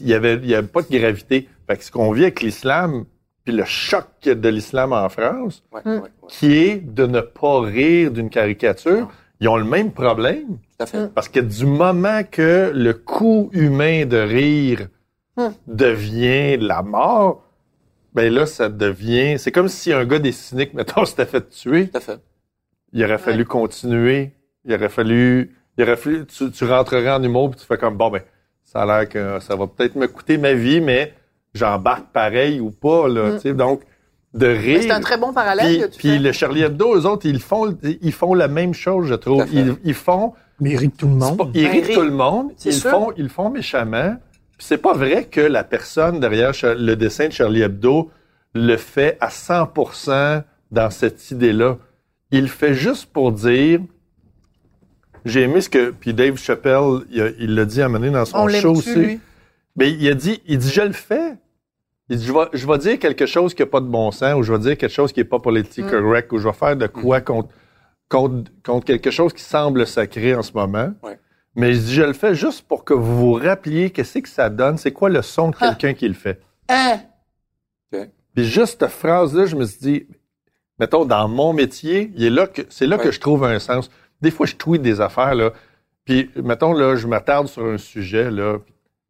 [0.00, 1.48] il y avait, il y avait pas de gravité.
[1.66, 3.04] Fait que ce qu'on vit avec l'islam,
[3.44, 5.88] puis le choc de l'islam en France, Ouais, Mm.
[5.90, 6.08] ouais, ouais.
[6.28, 10.58] qui est de ne pas rire d'une caricature, ils ont le même problème.
[10.76, 11.12] Tout à fait.
[11.14, 14.88] Parce que du moment que le coût humain de rire
[15.36, 15.50] Hmm.
[15.68, 17.44] devient la mort,
[18.12, 19.38] ben là, ça devient...
[19.38, 21.88] C'est comme si un gars des cyniques, mettons, s'était fait tuer.
[21.90, 22.18] Tout à fait.
[22.92, 24.32] Il aurait fallu continuer.
[24.64, 25.54] Il aurait fallu...
[25.76, 26.26] Il aurait fallu...
[26.26, 28.22] Tu, tu rentrerais en humour puis tu fais comme, bon, ben,
[28.64, 31.14] ça a l'air que ça va peut-être me coûter ma vie, mais
[31.54, 33.34] j'embarque pareil ou pas, là, Hmm.
[33.36, 33.54] tu sais.
[33.54, 33.82] Donc,
[34.34, 34.80] de rire...
[34.82, 36.18] C'est un très bon parallèle Puis, que tu puis fais.
[36.18, 39.46] le Charlie Hebdo, eux autres, ils font, ils font la même chose, je trouve.
[39.52, 40.34] Ils, ils font...
[40.60, 41.50] Mais il rit de tout le pas- monde.
[41.54, 42.50] ils Ben, rient ils tout le monde.
[42.64, 42.90] Ils sûr.
[42.90, 44.16] font, ils le font méchamment.
[44.58, 48.10] Puis c'est pas vrai que la personne derrière le dessin de Charlie Hebdo
[48.54, 50.42] le fait à 100%
[50.72, 51.78] dans cette idée-là.
[52.32, 53.80] Il le fait juste pour dire.
[55.24, 58.24] J'ai aimé ce que puis Dave Chappelle il a- il l'a dit à donné dans
[58.24, 58.94] son On show aussi.
[58.94, 59.20] lui?
[59.76, 61.36] Mais il a dit, il dit, je le fais.
[62.08, 64.34] Il dit, je vais, je vais dire quelque chose qui n'a pas de bon sens,
[64.36, 65.90] ou je vais dire quelque chose qui n'est pas politique Mm.
[65.90, 67.50] correct, ou je vais faire de quoi contre,
[68.08, 70.92] contre, contre quelque chose qui semble sacré en ce moment.
[71.02, 71.18] Ouais.
[71.54, 74.48] Mais je dis, je le fais juste pour que vous vous rappeliez qu'est-ce que ça
[74.48, 75.68] donne, c'est quoi le son de Ah.
[75.68, 76.40] quelqu'un qui le fait.
[76.68, 77.00] Hein?
[78.34, 80.06] Puis juste cette phrase-là, je me suis dit,
[80.78, 83.02] mettons, dans mon métier, il est là que, c'est là Ouais.
[83.04, 83.90] que je trouve un sens.
[84.20, 85.52] Des fois, je tweet des affaires, là.
[86.04, 88.58] Puis, mettons, là, je m'attarde sur un sujet, là.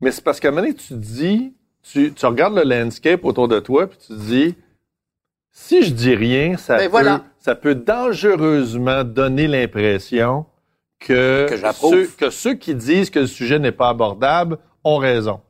[0.00, 3.48] Mais c'est parce qu'à un moment donné, tu dis, tu, tu regardes le landscape autour
[3.48, 4.54] de toi, puis tu te dis,
[5.50, 7.24] si je dis rien, ça, Ben peut, voilà.
[7.40, 10.46] ça peut dangereusement donner l'impression
[11.00, 15.40] que, ceux, que ceux qui disent que le sujet n'est pas abordable ont raison.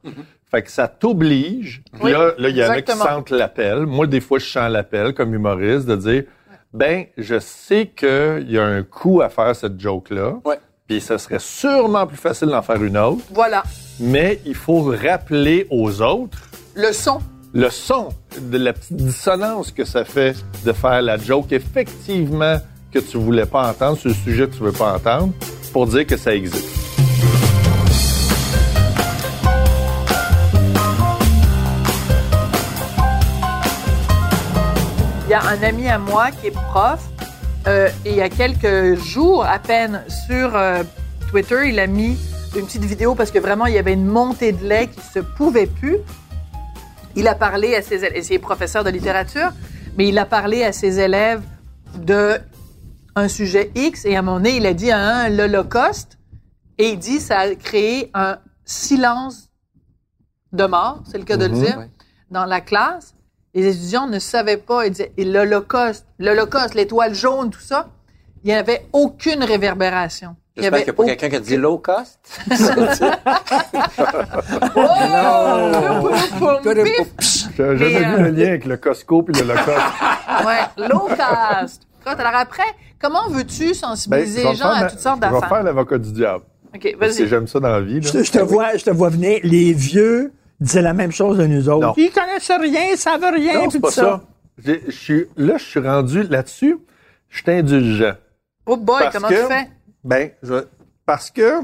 [0.50, 1.82] Fait que ça t'oblige.
[2.00, 3.84] Oui, là, il y en a qui sentent l'appel.
[3.84, 6.24] Moi, des fois, je sens l'appel comme humoriste de dire,
[6.72, 10.34] ben, je sais qu'il y a un coût à faire cette joke-là.
[10.44, 10.58] Ouais.
[10.86, 13.22] Puis ça serait sûrement plus facile d'en faire une autre.
[13.32, 13.62] Voilà.
[14.00, 16.38] Mais il faut rappeler aux autres
[16.74, 17.18] Le son.
[17.52, 18.08] le son,
[18.40, 22.58] de la petite dissonance que ça fait de faire la joke, effectivement,
[22.92, 25.32] que tu voulais pas entendre, sur le sujet que tu veux pas entendre,
[25.72, 26.87] pour dire que ça existe.
[35.28, 37.06] Il y a un ami à moi qui est prof
[37.66, 40.82] euh, et il y a quelques jours à peine sur euh,
[41.28, 42.16] Twitter, il a mis
[42.56, 45.18] une petite vidéo parce que vraiment il y avait une montée de lait qui se
[45.18, 45.98] pouvait plus.
[47.14, 49.50] Il a parlé à ses élèves, et c'est professeur de littérature,
[49.98, 51.42] mais il a parlé à ses élèves
[51.98, 52.38] de
[53.14, 56.16] un sujet X et à un moment donné, il a dit hein, l'Holocauste
[56.78, 59.50] et il dit ça a créé un silence
[60.54, 61.62] de mort, c'est le cas de le Mhm.
[61.64, 61.90] dire, Ouais.
[62.30, 63.14] dans la classe.
[63.60, 67.88] Les étudiants ne savaient pas, ils disaient et l'Holocauste, l'Holocauste, l'étoile jaune, tout ça,
[68.44, 70.36] il n'y avait aucune réverbération.
[70.56, 72.18] Il y J'espère avait qu'il n'y a pas quelqu'un qui a dit low cost.
[74.76, 76.10] Oh!
[77.56, 79.68] J'ai jamais Mais, vu le lien avec le Costco puis le Holocauste.
[80.46, 81.82] Ouais, low cost.
[82.06, 82.62] Alors après,
[83.00, 85.56] comment veux-tu sensibiliser Ben, les je gens à toutes sortes ma- Je vais d'affaires?
[85.56, 86.44] faire l'avocat du diable.
[86.74, 87.26] OK, vas-y.
[87.28, 88.00] j'aime ça dans la vie.
[88.00, 88.06] là.
[88.06, 89.40] Je, te- je te vois, je te vois venir.
[89.42, 91.86] Les vieux disaient la même chose de nous autres.
[91.88, 91.94] Non.
[91.96, 93.54] Ils connaissent rien, ils savent rien.
[93.54, 94.22] Non, puis c'est pas tout ça.
[94.58, 96.78] Je suis, là, je suis rendu là-dessus.
[97.28, 98.14] Je suis indulgent.
[98.66, 99.68] Oh boy, Parce comment que- tu fais?
[100.04, 100.64] Ben, je-
[101.06, 101.60] parce que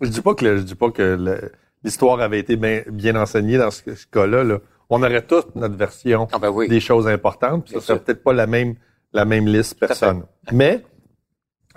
[0.00, 1.50] je dis pas que le- je dis pas que
[1.82, 4.44] l'histoire avait été bien, bien enseignée dans ce, ce cas-là.
[4.44, 4.58] là.
[4.90, 6.68] On aurait toute notre version Ah ben oui.
[6.68, 8.74] des choses importantes, puis ça serait peut-être pas la même
[9.14, 10.24] la même liste personne.
[10.52, 10.82] Mais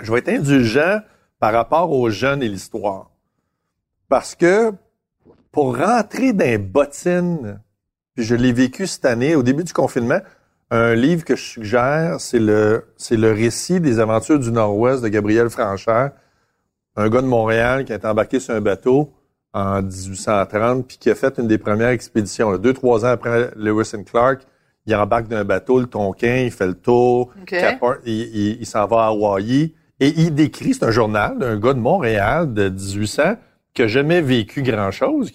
[0.01, 0.99] je vais être indulgent
[1.39, 3.11] par rapport aux jeunes et l'histoire.
[4.09, 4.73] Parce que
[5.57, 7.59] pour rentrer dans les bottines,
[8.13, 10.19] puis je l'ai vécu cette année, au début du confinement,
[10.69, 15.07] un livre que je suggère, c'est le, c'est le récit des aventures du Nord-Ouest de
[15.07, 16.11] Gabriel Franchère,
[16.95, 19.11] un gars de Montréal qui est embarqué sur un bateau
[19.51, 22.51] en 1830, puis qui a fait une des premières expéditions.
[22.51, 22.59] là.
[22.59, 24.41] Deux, trois ans après Lewis and Clark,
[24.85, 27.31] il embarque d'un bateau, le Tonkin, il fait le tour,
[28.05, 31.73] il, il- il s'en va à Hawaii, et il décrit, c'est un journal d'un gars
[31.73, 33.37] de Montréal de 1800
[33.77, 35.31] qui a jamais vécu grand-chose,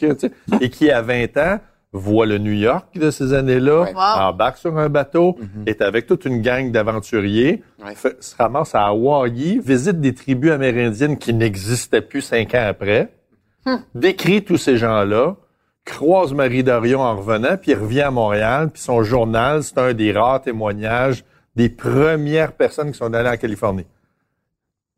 [0.61, 1.61] et qui, à 20 ans,
[1.93, 3.95] voit le New York de ces années-là, Ouais.
[3.95, 4.01] Wow.
[4.31, 7.95] embarque sur un bateau, est avec toute une gang d'aventuriers, Ouais.
[8.19, 13.13] se ramasse à Hawaii, visite des tribus amérindiennes qui n'existaient plus cinq ans après,
[13.95, 15.37] décrit tous ces gens-là,
[15.85, 19.93] croise Marie Dorion en revenant, puis il revient à Montréal, puis son journal, c'est un
[19.95, 21.25] des rares témoignages
[21.55, 23.87] des premières personnes qui sont allées en Californie.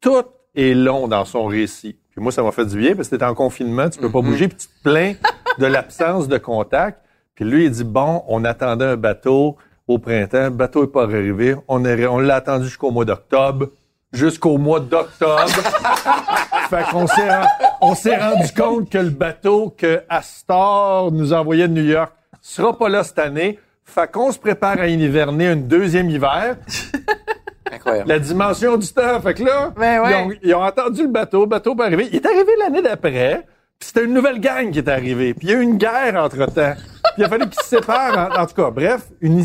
[0.00, 1.98] Tout est long dans son récit.
[2.14, 4.20] Puis moi, ça m'a fait du bien, parce que t'es en confinement, tu peux pas
[4.22, 5.14] bouger, puis tu te plains
[5.58, 7.00] de l'absence de contact.
[7.34, 9.56] Puis lui, il dit, bon, on attendait un bateau
[9.88, 13.66] au printemps, le bateau est pas arrivé, on, est- on l'a attendu jusqu'au mois d'octobre,
[14.12, 15.44] jusqu'au mois d'octobre.
[16.70, 17.28] fait qu'on s'est,
[17.80, 22.76] on s'est rendu compte que le bateau que Astor nous envoyait de New York sera
[22.78, 23.58] pas là cette année.
[23.84, 26.56] Fait qu'on se prépare à hiverner un deuxième hiver.
[27.72, 28.08] Incroyable.
[28.08, 29.20] La dimension du temps.
[29.20, 30.10] Fait que là, Ben ouais.
[30.10, 32.08] ils, ont, ils ont entendu le bateau, le bateau pas arrivé.
[32.12, 33.46] Il est arrivé l'année d'après,
[33.78, 35.34] puis c'était une nouvelle gang qui est arrivée.
[35.34, 36.74] Puis il y a eu une guerre entre-temps.
[36.76, 38.32] Puis il a fallu qu'ils se séparent.
[38.36, 39.44] En, en tout cas, bref, une-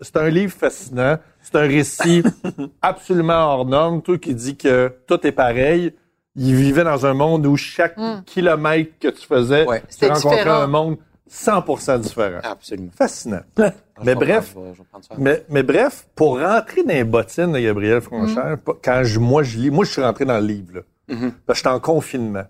[0.00, 1.18] c'est un livre fascinant.
[1.42, 2.22] C'est un récit
[2.82, 4.02] absolument hors norme.
[4.02, 5.94] Toi qui dis que tout est pareil.
[6.36, 9.82] Il vivait dans un monde où chaque kilomètre que tu faisais, Ouais.
[9.98, 10.60] tu rencontrais différent.
[10.62, 10.96] un monde
[11.28, 12.38] 100% différent.
[12.42, 12.90] Absolument.
[12.96, 13.40] Fascinant.
[14.00, 15.14] Je Mais bref, je vais- je vais prendre ça.
[15.18, 19.42] mais, mais bref, pour rentrer dans les bottines de Gabriel Franchère, pas- quand je, moi
[19.42, 20.80] je lis, moi je suis rentré dans le livre, là.
[21.14, 21.32] Mhm.
[21.46, 22.44] Parce que j'étais en confinement.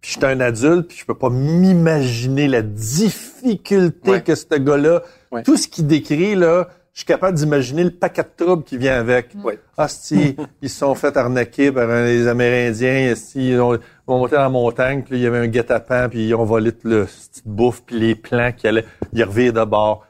[0.00, 4.22] Puis j'étais un adulte, puis je peux pas m'imaginer la difficulté Ouais.
[4.22, 5.02] que ce gars-là,
[5.32, 5.42] Ouais.
[5.42, 8.96] tout ce qu'il décrit, là, je suis capable d'imaginer le paquet de troubles qui vient
[8.98, 9.30] avec.
[9.42, 9.58] Ouais.
[9.76, 13.10] Asti, ils se sont fait arnaquer par un- les Amérindiens.
[13.12, 15.48] Asti, ils ont, ils ont monté dans la montagne, puis là, il y avait un
[15.48, 18.84] guet-apens, puis ils ont volé toute le petite bouffe, puis les plans qui allaient.
[19.12, 20.06] Ils revirent de bord.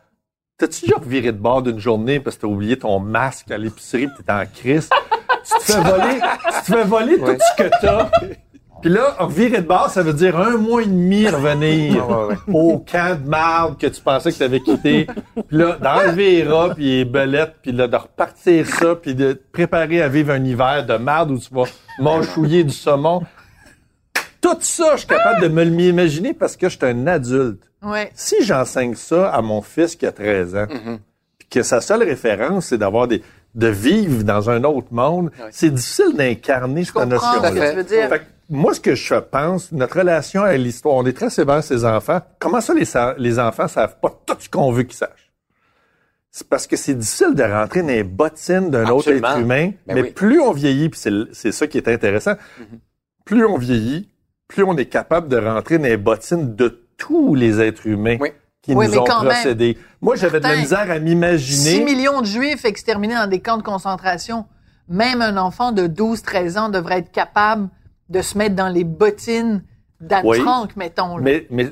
[0.56, 4.06] T'as-tu déjà reviré de bord d'une journée parce que t'as oublié ton masque à l'épicerie
[4.06, 4.88] pis t'es en crise?
[5.44, 7.36] tu te fais voler, tu te fais voler Ouais.
[7.36, 8.08] tout ce que t'as.
[8.80, 12.36] Puis là, revirer de bord, ça veut dire un mois et demi revenir Ouais, ouais,
[12.52, 15.06] au camp de marde que tu pensais que tu avais quitté.
[15.48, 19.32] Puis là, d'enlever les rats, puis les belettes, puis là, de repartir ça, puis de
[19.32, 21.64] te préparer à vivre un hiver de marde où tu vas
[21.98, 23.22] mâchouiller du saumon.
[24.44, 27.62] Tout ça, je suis capable de me l'imaginer parce que je suis un adulte.
[27.82, 28.10] Ouais.
[28.14, 30.98] Si j'enseigne ça à mon fils qui a 13 ans, Mhm.
[31.38, 33.22] puis que sa seule référence, c'est d'avoir des
[33.54, 35.46] de vivre dans un autre monde, Ouais.
[35.52, 37.50] c'est difficile d'incarner cette comprends notion-là.
[37.50, 38.08] ce que tu veux dire.
[38.08, 41.62] Fait que moi, ce que je pense, notre relation à l'histoire, on est très sévère
[41.62, 42.20] ses enfants.
[42.40, 42.84] Comment ça, les,
[43.18, 45.30] les enfants savent pas tout ce qu'on veut qu'ils sachent?
[46.32, 49.70] C'est parce que c'est difficile de rentrer dans les bottines d'un autre être humain.
[49.86, 50.10] Ben mais oui.
[50.10, 51.00] plus on vieillit, puis
[51.32, 52.34] c'est ça qui est intéressant,
[53.24, 54.08] plus on vieillit,
[54.54, 58.30] plus on est capable de rentrer dans les bottines de tous les êtres humains Oui.
[58.62, 59.32] qui Oui, nous mais ont quand même.
[59.32, 59.76] procédé.
[60.00, 61.84] Moi, j'avais de la misère à 6 m'imaginer.
[61.84, 64.46] millions de Juifs exterminés dans des camps de concentration.
[64.88, 67.68] Même un enfant de 12-13 ans devrait être capable
[68.10, 69.64] de se mettre dans les bottines
[70.00, 70.38] d'Anne Oui.
[70.40, 71.16] Frank, mettons.
[71.18, 71.24] là.
[71.50, 71.70] Mais,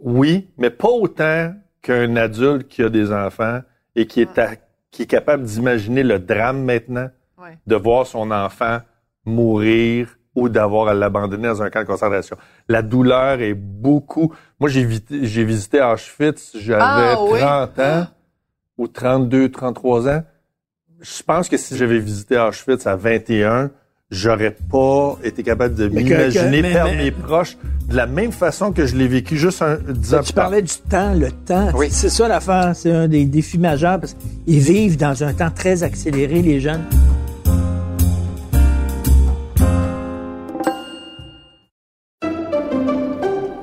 [0.00, 3.60] oui, mais pas autant qu'un adulte qui a des enfants
[3.96, 4.56] et qui est, à-
[4.90, 7.08] qui est capable d'imaginer le drame maintenant.
[7.66, 8.78] De voir son enfant
[9.24, 12.36] mourir ou d'avoir à l'abandonner dans un camp de concentration.
[12.68, 14.32] La douleur est beaucoup...
[14.60, 14.84] Moi, j'ai
[15.44, 17.40] visité Auschwitz, j'avais Ah, oui.
[17.40, 18.06] 30 ans
[18.78, 20.22] ou 32, 33 ans.
[21.00, 23.70] Je pense que si j'avais visité Auschwitz à 21,
[24.10, 27.56] j'aurais pas été capable de m'imaginer perdre mais- mes proches
[27.88, 30.44] de la même façon que je l'ai vécu juste un, dix ans Tu plus tard.
[30.44, 31.70] parlais du temps, le temps.
[31.74, 31.88] Oui.
[31.90, 35.82] C'est ça l'affaire, c'est un des défis majeurs parce qu'ils vivent dans un temps très
[35.82, 36.84] accéléré, les jeunes.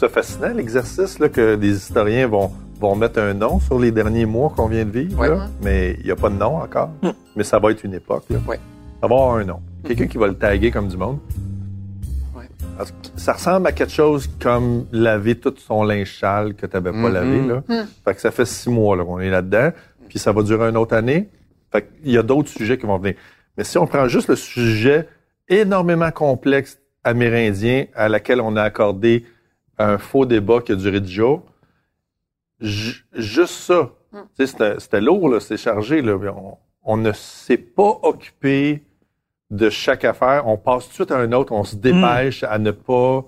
[0.00, 4.24] Ça fascinant, l'exercice, là, que des historiens vont, vont mettre un nom sur les derniers
[4.24, 5.20] mois qu'on vient de vivre.
[5.20, 5.28] Ouais.
[5.28, 5.46] là.
[5.60, 6.88] Mais il n'y a pas de nom encore.
[7.36, 8.24] Mais ça va être une époque.
[8.30, 8.38] Là.
[8.48, 8.58] Ouais.
[9.02, 9.60] Ça va avoir un nom.
[9.84, 11.18] Quelqu'un qui va le taguer comme du monde.
[12.34, 12.46] Ouais.
[13.16, 17.10] Ça ressemble à quelque chose comme laver tout son linge sale que tu n'avais pas
[17.10, 17.42] lavé.
[17.46, 17.62] Là.
[18.02, 19.70] Fait que ça fait six mois qu'on est là-dedans.
[20.08, 21.28] Puis ça va durer une autre année.
[21.70, 23.16] Fait qu'il y a d'autres sujets qui vont venir.
[23.58, 25.06] Mais si on prend juste le sujet
[25.48, 29.26] énormément complexe amérindien à laquelle on a accordé
[29.82, 31.42] un faux débat qui a duré dix jours,
[32.60, 33.90] ju- juste ça,
[34.36, 34.46] sais,
[34.78, 36.02] c'était- lourd, là, c'était chargé.
[36.02, 38.82] Là, on, on ne s'est pas occupé
[39.50, 40.46] de chaque affaire.
[40.46, 41.52] On passe tout de suite à un autre.
[41.52, 43.24] On se dépêche à ne pas...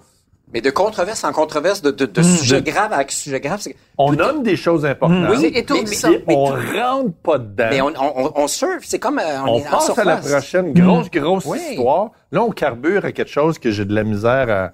[0.54, 4.12] Mais de controverse en controverse, de, de, de sujet grave à sujet grave, c'est- On
[4.12, 5.30] nomme des choses importantes.
[5.30, 6.10] Oui, mais- étourdissant.
[6.10, 7.68] mais- mais on tout- rentre pas dedans.
[7.70, 10.04] mais on, on, on, on surfe, c'est comme euh, on, on est en passe à
[10.04, 11.58] la prochaine grosse, grosse Oui.
[11.70, 12.10] histoire.
[12.32, 14.72] Là, on carbure à quelque chose que j'ai de la misère à,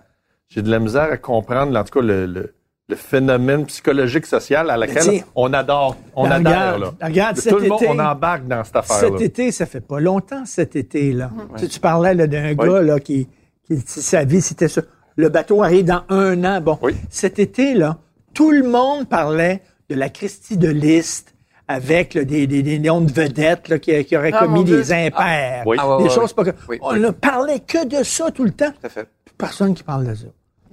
[0.49, 2.55] j'ai de la misère à comprendre, en tout cas, le, le,
[2.89, 7.07] le phénomène psychologique social à laquelle on adore, on Ben, adore, regarde, là.
[7.07, 9.09] regarde, Tout le monde, été- on embarque dans cette affaire-là.
[9.19, 11.31] Cet été, ça fait pas longtemps, cet été-là.
[11.61, 11.69] Mhm.
[11.69, 12.57] Tu, parlais là, d'un Oui.
[12.69, 13.29] gars là, qui,
[13.67, 14.83] qui sa vie, c'était ça.
[15.17, 16.61] Le bateau arrive dans un an.
[16.61, 16.95] Bon, Oui.
[17.11, 17.99] cet été-là,
[18.35, 21.35] tout le monde parlait de la Christie de Liste
[21.69, 24.91] avec là, des, des, des noms de vedettes là, qui, qui auraient Ah, commis des
[24.93, 25.63] impairs.
[25.67, 25.77] Oui.
[25.79, 26.43] Ah, ouais, des ouais, choses pas.
[26.69, 28.71] Oui, On ne parlait que de ça tout le temps.
[28.81, 29.07] Tout à fait.
[29.37, 30.27] Personne qui parle de ça.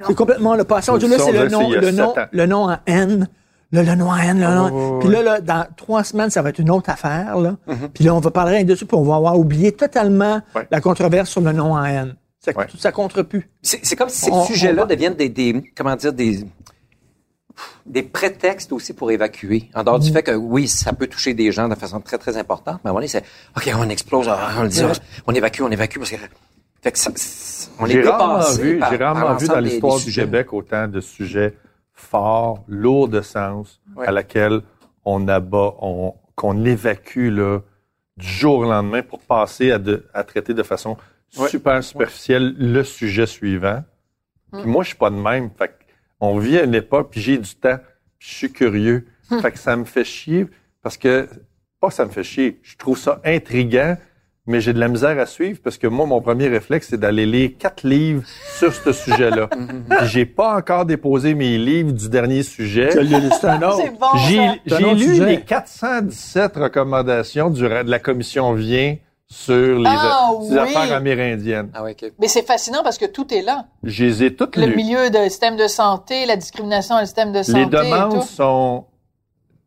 [0.08, 0.92] C'est complètement le passé.
[0.92, 3.28] On dit, là, c'est le nom, le, nom, le nom en N.
[3.72, 4.66] Là, le nom en N, le nom.
[4.66, 7.38] ouais, ouais, Puis là, là, dans trois semaines, ça va être une autre affaire.
[7.38, 7.56] Là.
[7.68, 7.88] Mm-hmm.
[7.94, 10.68] Puis là, on va parler rien dessus, puis on va avoir oublié totalement Ouais.
[10.72, 12.16] la controverse sur le nom en N.
[12.40, 12.68] Ça, Ouais.
[12.78, 13.50] ça compte plus.
[13.62, 16.46] C'est comme si ces sujets-là deviennent des, des, comment dire, des,
[17.86, 19.70] des prétextes aussi pour évacuer.
[19.76, 22.36] En dehors du fait que, oui, ça peut toucher des gens de façon très, très
[22.38, 23.24] importante, mais à un moment donné, c'est,
[23.56, 24.82] OK, on explose, on le dit,
[25.28, 26.16] on évacue, on évacue, parce que,
[26.82, 27.12] fait que ça,
[27.80, 30.22] on est J'ai rarement vu, par- j'ai par rarement vu dans l'histoire du sujets.
[30.22, 31.54] Québec autant de sujets
[31.94, 34.08] forts, lourds de sens, Ouais.
[34.08, 34.62] à laquelle
[35.06, 37.60] on abat, on, qu'on évacue là,
[38.18, 40.98] du jour au lendemain pour passer à, de, à traiter de façon
[41.38, 41.50] Ouais.
[41.50, 43.84] super superficielle le sujet suivant.
[44.54, 45.50] Puis moi, je suis pas de même.
[45.58, 45.74] Fait que
[46.32, 47.78] on vit à une époque, puis j'ai du temps,
[48.20, 49.08] puis je suis curieux.
[49.42, 50.46] Fait que ça me fait chier
[50.84, 51.28] parce que,
[51.80, 53.98] pas que ça me fait chier, je trouve ça intriguant,
[54.48, 57.26] mais j'ai de la misère à suivre parce que moi, mon premier réflexe, c'est d'aller
[57.26, 58.22] lire quatre livres
[58.58, 59.48] sur ce sujet-là.
[59.90, 62.92] Puis j'ai pas encore déposé mes livres du dernier sujet.
[62.92, 63.82] C'est un autre.
[63.84, 64.16] C'est bon,
[64.68, 65.26] J'ai lu sujet.
[65.26, 68.98] les 417 recommandations du, de la commission Vient
[69.38, 70.58] sur les, Ah, les oui.
[70.58, 71.70] affaires amérindiennes.
[71.74, 72.12] Ah, OK.
[72.20, 73.66] Mais c'est fascinant parce que tout est là.
[73.84, 74.76] Je les ai toutes Le lues.
[74.78, 77.60] milieu de système de santé, la discrimination, le système de santé.
[77.60, 78.22] Les et demandes tout.
[78.22, 78.86] sont...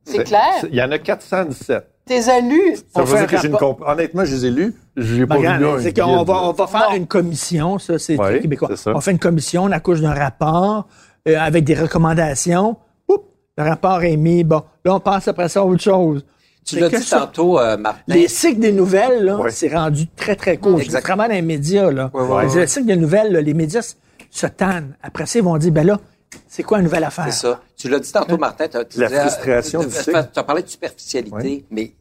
[0.04, 0.64] C'est clair.
[0.70, 1.86] Il y en a 417.
[2.06, 2.76] T'es élus.
[2.94, 4.74] Ça veut dire que j'ai une comp- Honnêtement, je les ai lus.
[4.96, 6.96] Je n'ai pas Regarde, un c'est qu'on va, on va faire Non.
[6.96, 8.74] une commission, ça, c'est québécois.
[8.76, 8.92] ça.
[8.94, 10.88] On fait une commission, on accouche d'un rapport
[11.28, 12.76] euh, avec des recommandations.
[13.08, 13.22] Oups,
[13.58, 14.42] le rapport est mis.
[14.44, 16.24] Bon, là, on passe après ça à autre chose.
[16.68, 18.02] Tu l'as dit ça- tantôt, euh, Martin.
[18.08, 19.50] Les cycles des nouvelles, là, Ouais.
[19.50, 20.78] c'est rendu très, très court.
[20.78, 21.04] Je Exact.
[21.06, 22.10] vraiment dans les médias, là.
[22.12, 23.94] Ouais, ouais, Le cycle des nouvelles, là, les médias
[24.30, 24.94] se tannent.
[25.02, 25.98] Après ça, ils vont dire, ben là,
[26.46, 27.24] c'est quoi une nouvelle affaire?
[27.26, 27.60] C'est ça.
[27.76, 28.68] Tu l'as dit tantôt, Martin.
[28.68, 30.16] t'as- tu La disais, frustration euh, du Tu cycle.
[30.36, 31.92] as parlé de superficialité, mais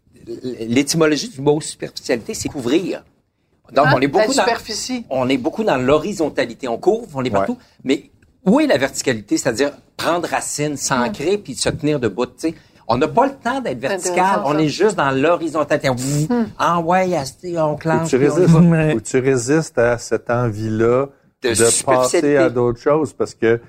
[0.68, 3.04] l'étymologie du mot superficialité, c'est couvrir.
[3.74, 3.94] Donc, Hein?
[3.96, 5.06] on est beaucoup la dans, superficie.
[5.10, 6.68] on est beaucoup dans l'horizontalité.
[6.68, 7.58] On couvre, on est partout.
[7.84, 8.10] Mais
[8.46, 9.38] où est la verticalité?
[9.38, 12.54] C'est-à-dire prendre racine, s'ancrer, puis se tenir debout, tu sais.
[12.88, 14.42] On n'a pas le temps d'être vertical.
[14.46, 14.60] On ça.
[14.62, 15.90] est juste dans l'horizontalité.
[16.58, 17.10] Ah ouais,
[17.58, 18.10] on Ou clenche.
[18.10, 21.08] tu, on y résistes, ou tu résistes à cette envie-là
[21.44, 23.60] De de, passer à d'autres choses parce que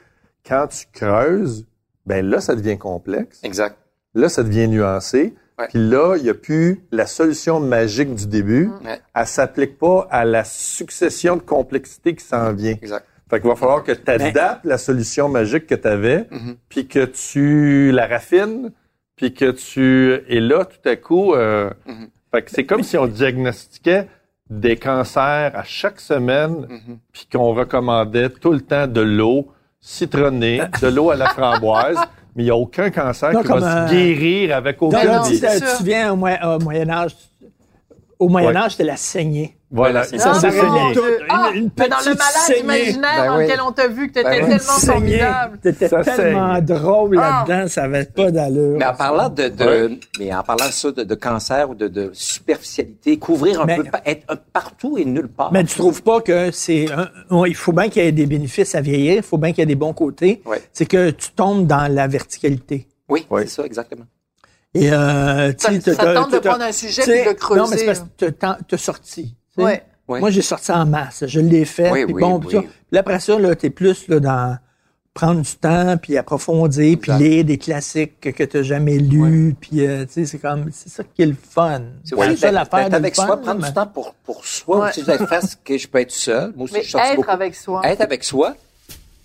[0.46, 1.66] quand tu creuses,
[2.06, 3.40] ben là, ça devient complexe.
[3.42, 3.76] Exact.
[4.14, 5.34] Là, ça devient nuancé.
[5.70, 8.70] Puis là, il n'y a plus la solution magique du début.
[8.84, 9.00] Ouais.
[9.14, 12.76] Elle s'applique pas à la succession de complexité qui s'en vient.
[12.80, 13.04] Exact.
[13.28, 16.56] Fait qu'il va falloir que tu adaptes la solution magique que tu avais, Mhm.
[16.68, 18.70] puis que tu la raffines,
[19.18, 20.18] puis que tu...
[20.28, 21.34] Et là, tout à coup...
[21.34, 22.08] euh, Mhm.
[22.30, 24.06] Fait que c'est comme si on diagnostiquait
[24.50, 26.98] des cancers à chaque semaine, Mhm.
[27.12, 29.48] puis qu'on recommandait tout le temps de l'eau
[29.80, 31.96] citronnée, de l'eau à la framboise,
[32.36, 35.36] mais il n'y a aucun cancer Non, qui va se guérir avec aucun non, tu,
[36.10, 37.12] au, Moyen- au Moyen-âge,
[38.18, 39.54] au Moyen-Âge, c'était la saignée.
[39.70, 40.62] Voilà, ça, ça s'essayer.
[40.62, 41.02] réglait tout.
[41.28, 42.60] Ah, Une- dans le malade saignée.
[42.62, 44.48] imaginaire Ben dans lequel on t'a vu que t'étais Ben oui.
[44.56, 45.18] tellement Saignée.
[45.18, 45.58] formidable.
[45.62, 46.64] T'étais Ça tellement saigne.
[46.64, 47.44] drôle Ah.
[47.46, 48.78] là-dedans, ça avait pas d'allure.
[48.78, 49.98] Mais en parlant de, de Ouais.
[50.18, 53.76] mais en parlant de ça, de, de cancer ou de, de superficialité, couvrir un Mais-
[53.76, 55.52] peu, être un partout et nulle part.
[55.52, 56.86] Mais tu trouves pas que c'est
[57.46, 59.62] il faut bien qu'il y ait des bénéfices à vieillir, il faut bien qu'il y
[59.62, 60.40] ait des bons côtés.
[60.46, 60.62] Ouais.
[60.72, 62.86] C'est que tu tombes dans la verticalité.
[63.10, 63.42] Oui, Oui.
[63.44, 64.04] c'est ça, exactement.
[64.74, 67.60] Et euh, tu Ça, ça tente de prendre un sujet tu et de le creuser.
[67.60, 69.34] Non, mais c'est parce que t'as- t'as t'as sorti.
[69.56, 69.62] tu.
[69.62, 69.82] Ouais.
[70.06, 70.20] Oui.
[70.20, 71.24] Moi, j'ai sorti en masse.
[71.26, 71.90] Je l'ai fait.
[71.90, 72.46] Oui, puis oui, bon, oui.
[72.60, 74.58] puis là, après ça, là, t'es plus là, dans
[75.14, 79.54] prendre du temps, puis approfondir, puis lire des classiques que, que t'as jamais lus.
[79.60, 81.82] Puis, euh, tu sais, c'est comme, c'est ça qui est le fun.
[82.04, 84.46] C'est ça d'être- l'affaire de avec le fun, soi, prendre mais- du temps pour, pour
[84.46, 84.88] soi Ouais.
[84.90, 86.52] aussi, d'être face que je peux être seul.
[86.54, 87.30] Moi aussi, Mais je sortis être beaucoup.
[87.30, 87.82] avec soi.
[87.84, 88.54] Être avec soi,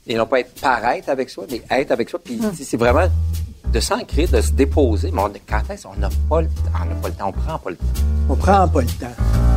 [0.08, 2.20] et non pas être paraître avec soi, mais être avec soi.
[2.24, 3.08] Puis tu sais, c'est vraiment
[3.74, 5.12] de s'ancrer, de se déposer.
[5.14, 7.58] Mais on, quand est-ce qu'on n'a pas, le- on n'a pas le temps, on prend
[7.58, 7.86] pas le temps.
[8.30, 9.53] On prend pas le temps.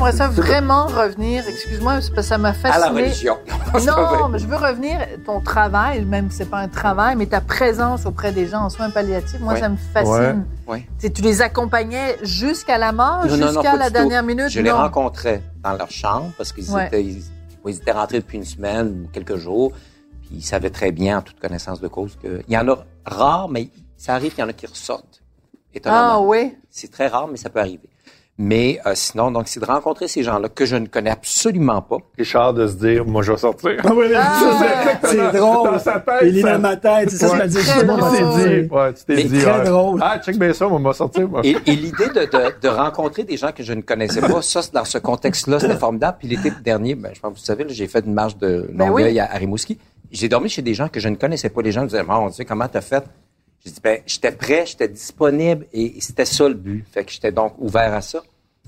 [0.00, 2.84] J'aimerais ça vraiment revenir, excuse-moi, c'est parce que ça m'a À fasciné.
[2.86, 3.36] la religion.
[3.86, 7.40] Non, mais je veux revenir, ton travail, même si c'est pas un travail, mais ta
[7.40, 10.46] présence auprès des gens en soins palliatifs, moi, ça me fascine.
[10.98, 14.26] Tu les accompagnais jusqu'à la mort, jusqu'à la dernière tout.
[14.26, 14.48] minute?
[14.48, 17.22] Je les rencontrais dans leur chambre parce qu'ils étaient, ils,
[17.66, 19.72] ils étaient rentrés depuis une semaine ou quelques jours.
[20.22, 22.78] Puis ils savaient très bien, en toute connaissance de cause, que il y en a
[23.04, 25.20] rare, mais ça arrive qu'il y en a qui ressortent.
[25.22, 26.26] Ah Étonnamment.
[26.26, 26.56] oui.
[26.70, 27.88] C'est très rare, mais ça peut arriver.
[28.42, 31.98] Mais euh, sinon, donc, c'est de rencontrer ces gens-là que je ne connais absolument pas.
[32.16, 33.72] Richard de se dire, moi, je vais sortir.
[33.84, 34.58] Ah oui, mais Ah, ça,
[35.02, 35.72] c'est- c'est drôle.
[35.72, 37.10] Dans sa tête, Il est ça- dans ma tête.
[37.10, 37.36] C'est ça, Ouais.
[37.38, 38.74] je me dis, dit.
[38.74, 40.00] Ouais, tu t'es Mais dit, très ah, drôle.
[40.02, 41.42] Ah, check bien ça, moi, moi, sortir, moi.
[41.44, 44.62] Et, et l'idée de, de, de rencontrer des gens que je ne connaissais pas, ça,
[44.62, 46.16] c'est dans ce contexte-là, c'était formidable.
[46.18, 48.70] Puis l'été dernier, ben, je pense que vous savez, là, j'ai fait une marche de
[48.72, 49.20] Ben Longueuil oui.
[49.20, 49.78] à, à Rimouski.
[50.10, 51.60] J'ai dormi chez des gens que je ne connaissais pas.
[51.60, 53.04] Les gens me disaient, mon Dieu, comment t'as fait?
[53.64, 56.84] J'ai dit, ben, j'étais prêt, j'étais disponible et c'était ça le but.
[56.90, 58.22] Fait que j'étais donc ouvert à ça.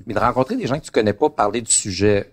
[0.06, 2.30] Mais de rencontrer des gens que tu connais pas, parler du sujet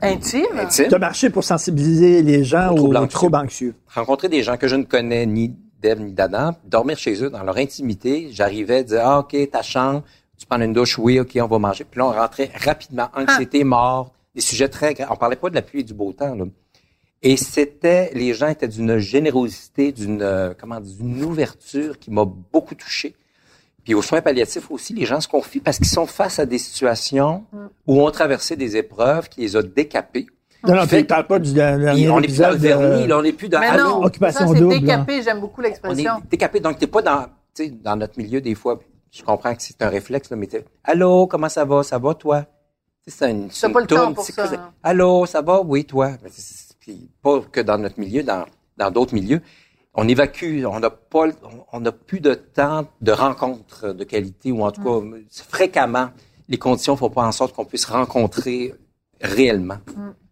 [0.00, 0.46] Intime?
[0.58, 3.30] intime, Tu as marché pour sensibiliser les gens Aux aux troubles anxieux.
[3.34, 3.74] anxieux.
[3.94, 7.42] rencontrer des gens que je ne connais ni d'Ève ni d'Adam, dormir chez eux dans
[7.42, 8.28] leur intimité.
[8.32, 10.02] J'arrivais, dire ah ok ta chambre,
[10.38, 11.84] tu prends une douche, oui ok on va manger.
[11.84, 15.08] Puis là on rentrait rapidement, anxiété, mort, des sujets très graves.
[15.12, 16.44] On parlait pas de la pluie et du beau temps là.
[17.22, 22.24] Et c'était, les gens étaient d'une générosité, d'une euh, comment dire, d'une ouverture qui m'a
[22.24, 23.14] beaucoup touché.
[23.84, 26.58] Puis aux soins palliatifs aussi, les gens se confient parce qu'ils sont face à des
[26.58, 27.44] situations
[27.86, 30.26] où ont traversé des épreuves qui les a décapés.
[30.66, 33.06] Non, non, tu ne parles pas du dernier on n'est plus dans le vernis, euh,
[33.08, 35.64] là, on n'est plus dans Mais non, Occupation ça, c'est double, décapé, j'aime beaucoup on
[35.64, 36.22] est l'expression.
[36.30, 36.60] décapé.
[36.60, 38.78] Donc, t'es pas dans, tu sais, dans notre milieu, des fois,
[39.10, 41.82] je comprends que c'est un réflexe, là, mais t'es, allô, comment ça va?
[41.82, 42.42] Ça va, toi?
[43.04, 44.72] Tu sais, c'est une, c'est une pas le temps pour ça, hein.
[44.84, 45.60] Allô, ça va?
[45.60, 46.12] Oui, toi?
[46.82, 48.44] Puis pas que dans notre milieu, dans,
[48.76, 49.40] dans d'autres milieux.
[49.94, 51.26] On évacue, on n'a pas,
[51.72, 55.06] on n'a plus de temps de rencontres de qualité, ou en tout cas,
[55.48, 56.08] fréquemment,
[56.48, 58.74] les conditions font pas en sorte qu'on puisse rencontrer
[59.20, 59.78] réellement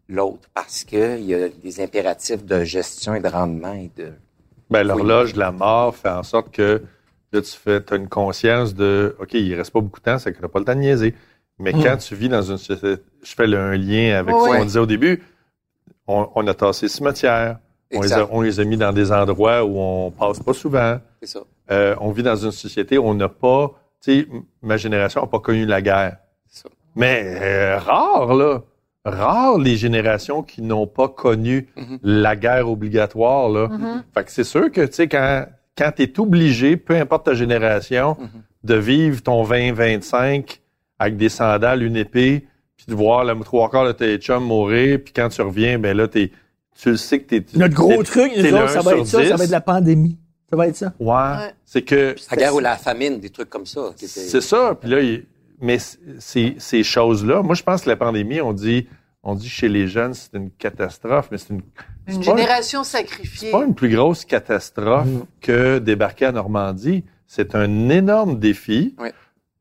[0.09, 4.13] l'autre, parce que il y a des impératifs de gestion et de rendement et de,
[4.71, 6.83] Ben, l'horloge de la mort fait en sorte que
[7.33, 10.33] là, tu fais, as une conscience de, OK, il reste pas beaucoup de temps, c'est
[10.33, 11.15] que tu n'as pas le temps de niaiser.
[11.59, 14.65] Mais quand tu vis dans une société, je fais un lien avec Oui, ce qu'on
[14.65, 15.23] disait au début,
[16.11, 17.59] on, on a tassé les cimetières,
[17.93, 18.29] on les, a, Exact.
[18.33, 20.99] on les a mis dans des endroits où on passe pas souvent.
[21.21, 21.41] c'est ça.
[21.71, 24.29] Euh, on vit dans une société où on n'a pas, tu sais,
[24.63, 26.17] ma génération n'a pas connu la guerre.
[26.49, 26.69] C'est ça.
[26.97, 28.63] Mais euh, rare, là.
[29.05, 31.99] Rare les générations qui n'ont pas connu Mhm.
[32.03, 33.69] la guerre obligatoire, là.
[33.69, 34.03] Mhm.
[34.15, 35.47] Fait que c'est sûr que, tu sais, quand,
[35.79, 38.29] quand tu es obligé, peu importe ta génération, Mhm.
[38.65, 40.61] de vivre ton 20-25
[40.99, 42.47] avec des sandales, une épée,
[42.85, 45.97] puis de voir le trois quarts de tes chums mourir, puis quand tu reviens, ben
[45.97, 46.31] là, t'es,
[46.81, 47.45] tu le sais que t'es...
[47.59, 49.39] Notre gros t'es- truc, t'es nous autres, ça va être ça, ça 10.
[49.39, 50.19] va être la pandémie.
[50.49, 50.93] Ça va être ça.
[50.99, 51.55] Ouais, Ouais.
[51.65, 52.15] c'est que...
[52.31, 53.93] La guerre ou la famine, des trucs comme ça.
[53.97, 54.75] C'est ça.
[54.81, 55.25] Puis là, il-
[55.61, 55.79] mais
[56.19, 58.89] ces, choses-là, moi, je pense que la pandémie, on dit,
[59.23, 61.61] on dit chez les jeunes, c'est une catastrophe, mais c'est une,
[62.09, 63.49] Une génération sacrifiée.
[63.49, 65.07] c'est pas une plus grosse catastrophe
[65.41, 67.05] que débarquer à Normandie.
[67.27, 69.13] C'est un énorme défi Ouais.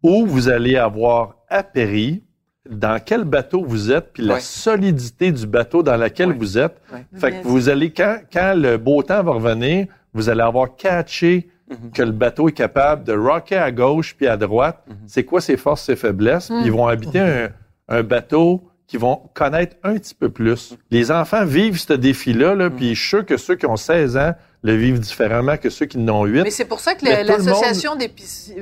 [0.02, 2.24] où vous allez avoir appéri
[2.70, 4.40] dans quel bateau vous êtes, puis la Ouais.
[4.40, 6.36] solidité du bateau dans lequel Ouais.
[6.38, 6.76] vous êtes.
[6.94, 7.06] Ouais.
[7.20, 11.50] Fait que vous allez, quand, quand le beau temps va revenir, vous allez avoir catché
[11.70, 11.92] Mhm.
[11.92, 14.84] que le bateau est capable de rocker à gauche puis à droite.
[14.88, 14.96] Mhm.
[15.08, 16.48] C'est quoi ses forces, ses faiblesses?
[16.48, 17.50] Puis ils vont habiter un,
[17.90, 20.76] un bateau qu'ils vont connaître un petit peu plus.
[20.90, 24.18] Les enfants vivent ce défi-là, là, puis je suis sûr que ceux qui ont 16
[24.18, 26.44] ans le vivent différemment que ceux qui en ont 8.
[26.44, 28.12] Mais c'est pour ça que l'association des,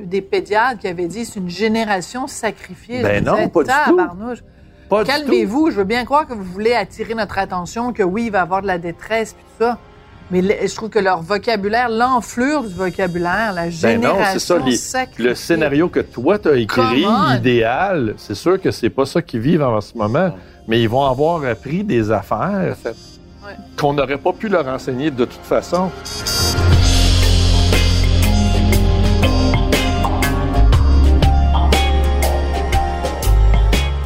[0.04, 3.02] des pédiatres qui avait dit c'est une génération sacrifiée.
[3.02, 3.96] Ben non, disais, pas du tout.
[5.04, 5.70] Calmez-vous.
[5.70, 8.42] Je veux bien croire que vous voulez attirer notre attention, que oui, il va y
[8.42, 9.78] avoir de la détresse puis tout ça.
[10.30, 14.58] Mais je trouve que leur vocabulaire, l'enflure du vocabulaire, la Ben génération non, c'est ça.
[14.58, 15.24] les- sacrifiée.
[15.24, 19.40] le scénario que toi, tu as écrit, idéal, c'est sûr que c'est pas ça qu'ils
[19.40, 20.30] vivent en ce moment,
[20.66, 22.94] mais ils vont avoir appris des affaires fait.
[23.48, 23.54] Ouais.
[23.78, 25.90] qu'on n'aurait pas pu leur enseigner de toute façon.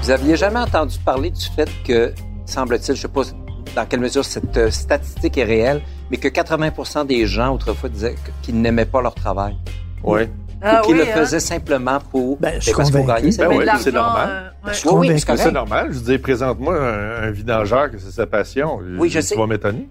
[0.02, 2.12] Vous aviez jamais entendu parler du fait que,
[2.44, 3.22] semble-t-il, je sais pas
[3.74, 5.80] dans quelle mesure cette euh, statistique est réelle,
[6.10, 9.56] mais que 80% des gens autrefois disaient qu'ils n'aimaient pas leur travail?
[10.04, 10.22] Oui.
[10.62, 11.12] Ah ou oui, le hein.
[11.14, 14.52] faisaient simplement pour, Ben, je ben, parce gagner Ben oui, c'est normal.
[14.64, 14.74] euh, ouais.
[14.74, 15.92] Je Oui, oui, c'est normal.
[15.92, 18.78] Je dis, présente-moi un, un vidangeur que c'est sa passion.
[18.98, 19.36] Oui, je Tu sais.
[19.36, 19.88] vas m'étonner.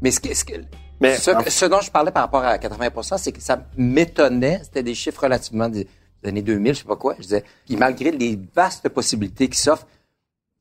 [0.00, 0.54] Mais ce, que- ce, que-
[1.00, 4.60] Mais ce, en- ce dont je parlais par rapport à 80% c'est que ça m'étonnait.
[4.62, 5.86] C'était des chiffres relativement des,
[6.22, 7.14] des années 2000, je sais pas quoi.
[7.18, 9.86] Je disais, puis malgré les vastes possibilités qui s'offrent,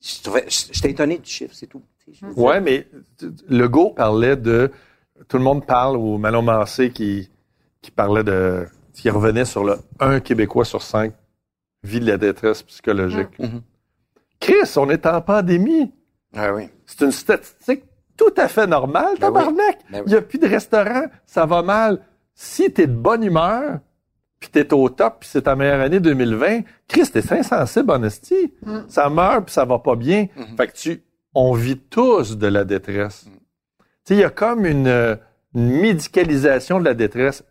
[0.04, 1.82] je trouvais, j'étais étonné du chiffre, c'est tout.
[2.36, 2.88] Ouais, mais
[3.50, 4.72] Legault parlait de.
[5.28, 7.30] Tout le monde parle, ou Manon Mancé qui,
[7.82, 8.66] qui parlait de.
[8.98, 11.14] Qui revenait sur le 1 Québécois sur 5
[11.84, 13.38] vit de la détresse psychologique.
[13.40, 13.62] Mhm.
[14.40, 15.94] Chris, on est en pandémie.
[16.36, 16.70] Ah oui.
[16.86, 17.84] C'est une statistique
[18.18, 19.44] tout à fait normale, Ben oui.
[19.56, 20.04] Ben oui.
[20.08, 22.02] Il n'y a plus de restaurant, ça va mal.
[22.34, 23.80] Si tu es de bonne humeur,
[24.40, 28.54] puis tu es au top, puis c'est ta meilleure année 2020, Chris, t'es insensible, honesty.
[28.66, 28.80] Mm.
[28.88, 30.28] Ça meurt, puis ça va pas bien.
[30.36, 30.58] Mm-hmm.
[30.58, 33.28] Fait que tu, on vit tous de la détresse.
[33.28, 33.30] Mm.
[33.30, 35.16] Tu sais, il y a comme une, euh,
[35.54, 37.44] une médicalisation de la détresse.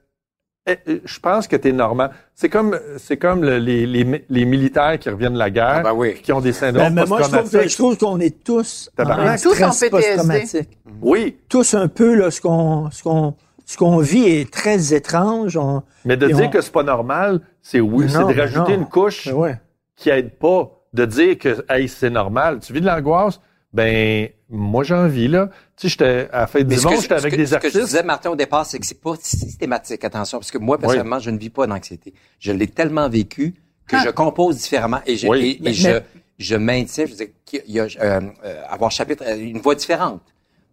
[0.68, 2.10] Eh, eh, Je pense que tu es normal.
[2.34, 5.82] C'est comme, c'est comme le- les, les, les militaires qui reviennent de la guerre, Ah
[5.84, 6.14] ben oui.
[6.14, 7.70] qui ont des Ben, syndromes mais moi, je trouve, que- post-traumatiques.
[7.70, 9.04] je trouve qu'on est tous en.
[9.04, 9.90] Tous en PTSD.
[9.90, 10.78] post-traumatique.
[11.00, 15.56] Oui, Tous un peu, là, ce qu'on, ce qu'on, ce qu'on vit est très étrange.
[15.56, 18.82] On, mais de dire on- que c'est pas normal, c'est oui, c'est de rajouter non.
[18.82, 19.60] une couche Ben ouais.
[19.96, 20.72] qui aide pas.
[20.92, 22.58] De dire que hey, c'est normal.
[22.60, 23.38] Tu vis de l'angoisse,
[23.72, 25.50] ben moi j'en vis là.
[25.78, 27.46] Tu sais, j'étais à la fête du ce que monde, je- j'étais avec que- des
[27.46, 27.84] Ce que je artistes.
[27.84, 31.30] disais, Martin, au départ, c'est que c'est pas systématique, attention, parce que moi, personnellement, je
[31.30, 32.14] ne vis pas d'anxiété.
[32.38, 33.54] Je l'ai tellement vécu
[33.86, 34.02] que Ah.
[34.06, 35.38] je compose différemment et, je, Oui.
[35.38, 36.02] et- et Mais- je, mais-
[36.38, 39.74] je maintiens, je veux dire, qu'il y a, euh, euh, avoir chapitre, euh, une voix
[39.74, 40.22] différente.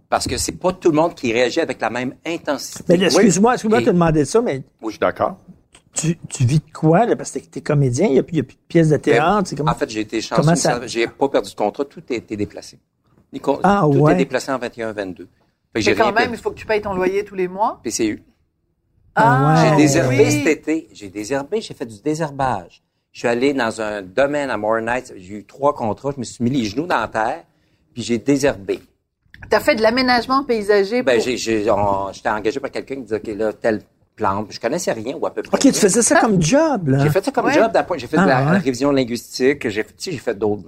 [0.09, 2.83] Parce que c'est pas tout le monde qui réagit avec la même intensité.
[2.97, 5.37] Mais excuse-moi, excuse-moi de te demander ça, mais Je suis d'accord.
[5.93, 7.15] tu, tu vis de quoi, là?
[7.15, 8.97] Parce que t'es comédien, il n'y a, plus- il y a plus de pièces de
[8.97, 9.47] théâtre.
[9.49, 9.67] c'est comme...
[9.69, 12.37] En fait, j'ai été chanceux, Comment ça- j'ai pas perdu de contrat, tout a été
[12.37, 12.79] déplacé.
[13.63, 14.13] Ah, tout ouais.
[14.13, 15.15] est déplacé en 21-22.
[15.17, 15.25] Fait
[15.75, 17.79] que j'ai Mais quand même, il faut que tu payes ton loyer tous les mois.
[17.83, 18.21] PCU.
[19.15, 19.61] Ah ouais.
[19.61, 20.31] J'ai Ah, désherbé oui.
[20.31, 20.87] cet été.
[20.93, 22.81] J'ai désherbé, j'ai fait du désherbage.
[23.11, 25.13] Je suis allé dans un domaine à More Nights.
[25.17, 26.11] J'ai eu trois contrats.
[26.15, 27.43] Je me suis mis les genoux dans la terre,
[27.93, 28.79] puis j'ai désherbé.
[29.49, 31.27] Tu as fait de l'aménagement paysager Ben, pour...
[31.27, 31.69] j'étais
[32.29, 33.81] engagé par quelqu'un qui disait, OK, là, telle
[34.15, 34.47] plante.
[34.51, 35.55] Je connaissais rien, ou à peu près.
[35.57, 36.99] OK, tu faisais ça comme job, là.
[37.03, 37.53] J'ai fait ça comme Ouais.
[37.53, 37.71] job.
[37.71, 38.45] d'après- J'ai fait Ah, de la, ouais.
[38.53, 39.67] la révision linguistique.
[39.69, 40.63] J'ai fait, tu sais, j'ai fait d'autres,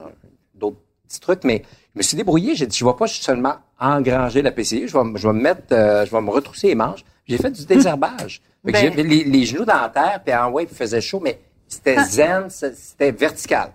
[0.54, 1.64] d'autres petits trucs, mais
[1.96, 2.56] me suis débrouillé.
[2.56, 4.88] J'ai dit, je vais pas seulement engranger la PCI.
[4.88, 7.04] Je vais, me- je vais me mettre, euh, je vais me retrousser les manches.
[7.28, 8.42] J'ai fait du désherbage.
[8.66, 11.02] Fait que Ben- j'ai les, les genoux dans la terre, puis en ouais, il faisait
[11.02, 13.72] chaud, mais c'était zen, c'est- c'était vertical.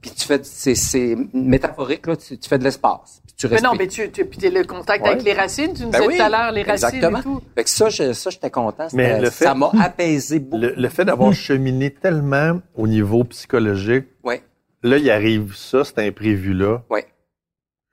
[0.00, 3.20] Puis tu fais, c'est, c'est métaphorique, là, tu, tu fais de l'espace.
[3.26, 3.70] Puis tu Mais respires.
[3.72, 5.10] non, mais tu, tu puis t'es le contact Ouais.
[5.10, 7.18] avec les racines, tu nous Ben disais oui, tout à l'heure les racines exactement.
[7.18, 7.40] et tout.
[7.54, 8.86] Fait que ça, je- ça, j'étais content.
[8.94, 10.62] Mais le fait- Ça m'a apaisé beaucoup.
[10.62, 14.42] Le, le fait d'avoir cheminé tellement au niveau psychologique, Ouais,
[14.82, 16.82] là, il arrive ça, cet imprévu-là.
[16.88, 17.06] ouais.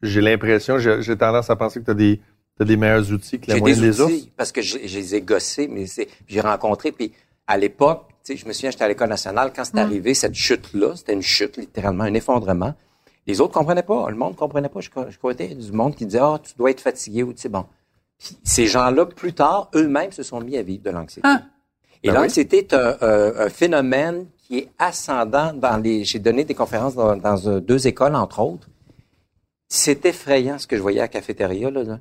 [0.02, 2.22] J'ai l'impression, j'ai tendance à penser que tu as des,
[2.58, 4.12] t'as des meilleurs outils que la J'ai moyenne des des ours.
[4.12, 6.91] outils parce que je, je les ai gossés, mais c'est, j'ai rencontré.
[6.91, 7.12] Puis
[7.48, 10.36] à l'époque, tu sais, je me souviens, j'étais à l'école nationale quand c'est arrivé cette
[10.36, 10.95] chute-là.
[10.95, 12.74] C'était une chute, littéralement, un effondrement.
[13.26, 14.10] Les autres comprenaient pas.
[14.10, 14.80] Le monde comprenait pas.
[14.82, 17.50] Je, je connais du monde qui disait, ah, tu dois être fatigué ou tu sais,
[17.50, 17.66] bon.
[18.20, 21.28] Puis ces gens-là, plus tard, eux-mêmes se sont mis à vivre de l'anxiété.
[21.28, 21.41] Ah.
[22.04, 26.04] Et Ben l'anxiété est un, un- un phénomène qui est ascendant dans les.
[26.04, 28.68] J'ai donné des conférences dans, dans, euh, deux écoles, entre autres.
[29.70, 31.84] C'est effrayant ce que je voyais à la cafétéria, là.
[31.84, 31.99] là.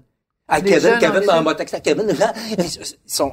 [0.48, 2.64] Ah, Les Kevin, jeunes Kevin, dans mon texte, Kevin, là, ils
[3.06, 3.32] sont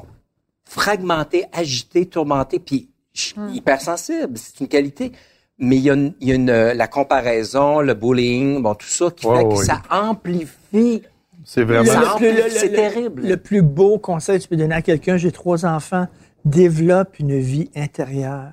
[0.66, 3.54] fragmentés, agités, tourmentés, puis ch- Hmm.
[3.54, 4.38] hypersensibles.
[4.38, 5.12] C'est une qualité.
[5.60, 8.74] Mais il y a, une, il y a une, euh, la comparaison, le bullying, bon,
[8.74, 11.04] tout ça qui fait que ça amplifie.
[11.46, 11.86] C'est vraiment.
[11.92, 13.22] Ça Le- amplifie, le- le- c'est le- terrible.
[13.28, 16.08] Le plus beau conseil que tu peux donner à quelqu'un, j'ai trois enfants,
[16.44, 18.52] développe une vie intérieure.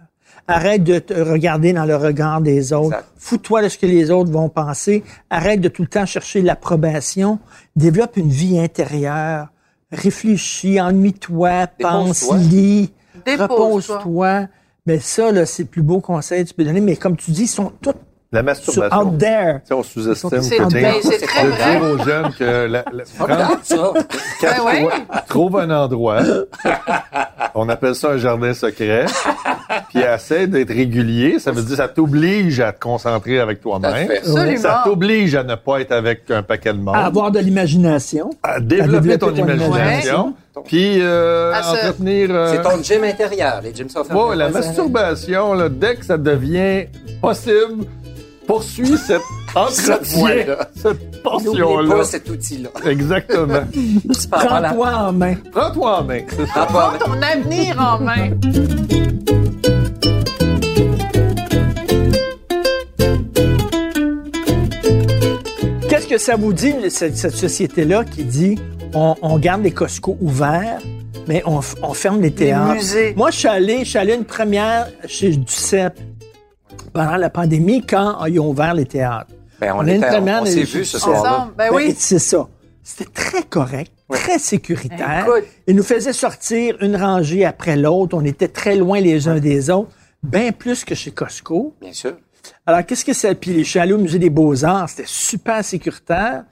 [0.50, 3.04] Arrête de te regarder dans le regard des autres.
[3.16, 5.04] Fous-toi de ce que les autres vont penser.
[5.30, 7.38] Arrête de tout le temps chercher l'approbation.
[7.76, 9.48] Développe une vie intérieure.
[9.92, 12.92] Réfléchis, ennuie-toi, pense, lis,
[13.26, 14.48] repose-toi.
[14.86, 16.80] Mais ça, là, c'est le plus beau conseil que tu peux donner.
[16.80, 17.94] Mais comme tu dis, ils sont tous
[18.32, 18.96] La masturbation.
[18.96, 19.54] out there.
[19.62, 20.64] Tu sais, on sous-estime C'est- que,
[21.02, 21.70] c'est très de vrai.
[21.72, 24.88] dire aux jeunes que la, la- prends- Ben ouais.
[25.28, 26.20] trouve un endroit,
[27.56, 29.06] on appelle ça un jardin secret,
[29.88, 31.40] puis essaie d'être régulier.
[31.40, 34.08] Ça veut dire ça t'oblige à te concentrer avec toi-même.
[34.58, 38.30] Ça t'oblige à ne pas être avec un paquet de monde, À avoir de l'imagination.
[38.44, 40.34] à développer développer ton ton imagination,
[40.66, 42.28] puis euh, entretenir...
[42.30, 43.60] euh, C'est ton gym intérieur.
[43.64, 44.22] Les gyms sont fermés.
[44.22, 46.86] ouais, la masturbation, là, dès que ça devient
[47.20, 47.86] possible,
[48.50, 49.20] poursuis cette
[49.70, 50.42] Cette voie-là.
[50.42, 51.96] entretien, cette N'oubliez portion-là.
[51.96, 52.68] pas cet outil-là.
[52.86, 53.60] Exactement.
[54.30, 55.34] Prends-toi en main.
[55.52, 56.66] Prends-toi en main, c'est ça.
[56.66, 58.30] Prends ton avenir en main.
[65.88, 68.58] Qu'est-ce que ça vous dit, cette, cette société-là qui dit
[68.94, 70.80] on, on garde les Costco ouverts,
[71.26, 72.74] mais on, ferme les théâtres?
[72.74, 73.14] musées.
[73.16, 75.98] Moi, je suis allé, je suis allé à une première chez Duceppe
[76.92, 79.30] pendant la pandémie quand ils ont ouvert les théâtres.
[79.60, 81.34] Ben, on On a une était- première on s'est vu ce soir-là.
[81.36, 81.52] Ensemble.
[81.56, 81.94] Ben Ben, oui.
[81.98, 82.48] C'est ça.
[82.82, 85.26] C'était très correct, très sécuritaire.
[85.28, 85.44] Écoute.
[85.66, 88.16] Ils nous faisaient sortir une rangée après l'autre.
[88.16, 89.90] On était très loin les uns des autres,
[90.22, 91.74] bien plus que chez Costco.
[91.80, 92.14] Bien sûr.
[92.66, 93.34] Alors, qu'est-ce que ça...
[93.34, 96.44] Puis je suis allé au Musée des Beaux-Arts, c'était super sécuritaire.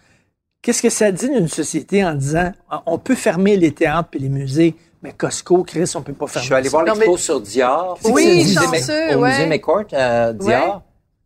[0.62, 2.52] Qu'est-ce que ça dit d'une société en disant,
[2.86, 6.32] on peut fermer les théâtres et les musées, mais Costco, Chris, on peut pas Je
[6.32, 7.98] fermer suis allé voir l'expo mais- sur Dior.
[8.04, 9.30] Oui, chanceux, Au ouais.
[9.30, 10.76] musée McCourt, à Dior.
[10.76, 10.82] Ouais.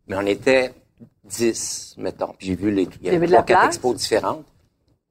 [0.07, 0.73] Mais on était
[1.25, 2.33] 10, mettons.
[2.37, 4.45] Puis j'ai vu les, il y avait avait de la trois, quatre expos différentes.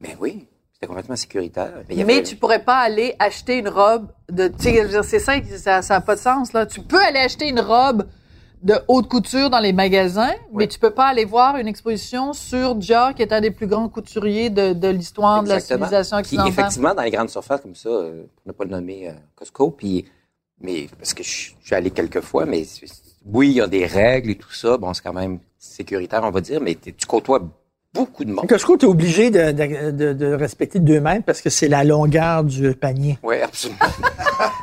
[0.01, 1.73] Mais oui, c'était complètement sécuritaire.
[1.91, 4.49] il y Mais avait- tu pourrais pas aller acheter une robe de.
[4.49, 6.67] Tu sais, je c'est ça, ça, ça a pas de sens, là.
[6.67, 8.07] Tu peux aller acheter une robe
[8.63, 12.75] de haute couture dans les magasins, mais tu peux pas aller voir une exposition sur
[12.75, 16.53] Dior, qui est un des plus grands couturiers de, de l'histoire de la civilisation occidentale.
[16.53, 19.71] effectivement, dans les grandes surfaces comme ça, euh, pour ne pas le nommer euh, Costco,
[19.71, 20.05] puis
[20.61, 22.65] mais parce que je je suis allé quelques fois, mais
[23.27, 24.77] oui, il y a des règles et tout ça.
[24.77, 27.43] Bon, c'est quand même sécuritaire, on va dire, mais tu côtoies
[27.95, 28.47] beaucoup de monde.
[28.49, 31.85] Costco, tu es obligé de, de- de- de respecter deux mètres parce que c'est la
[31.85, 33.19] longueur du panier.
[33.23, 33.79] Oui, absolument.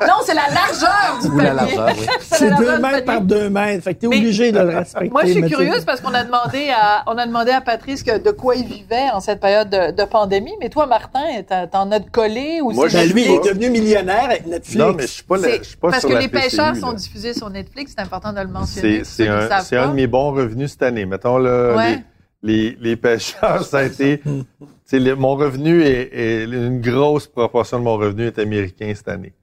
[0.02, 1.76] Non, c'est la largeur du Ou la panier.
[1.76, 2.06] largeur, oui.
[2.22, 3.20] C'est la deux largeur du mètres panier.
[3.20, 3.84] par deux mètres.
[3.84, 5.10] Fait que t'es Mais- obligé de le respecter.
[5.10, 8.04] Moi, je suis tu- curieuse parce qu'on a demandé à, on a demandé à Patrice
[8.04, 10.54] que de quoi il vivait en cette période de, de pandémie.
[10.60, 13.44] Mais toi, Martin, t'en- t'en as de collé ou Moi, c'est Ben, lui, il est
[13.54, 14.76] devenu millionnaire avec Netflix.
[14.78, 16.28] Non, mais je suis pas, la- C'est- je suis pas parce sur que la les
[16.28, 16.80] PCU, pêcheurs là.
[16.80, 19.02] sont diffusés sur Netflix, c'est important de le mentionner.
[19.06, 21.06] C'est, un de mes bons revenus cette année.
[21.06, 21.90] Mettons, là, Ouais.
[21.92, 21.98] les,
[22.42, 24.20] les, les pêcheurs, ça a été...
[24.20, 24.44] tu
[24.86, 29.08] sais, le- mon revenu est, est- Une grosse proportion de mon revenu est américain cette
[29.10, 29.34] année.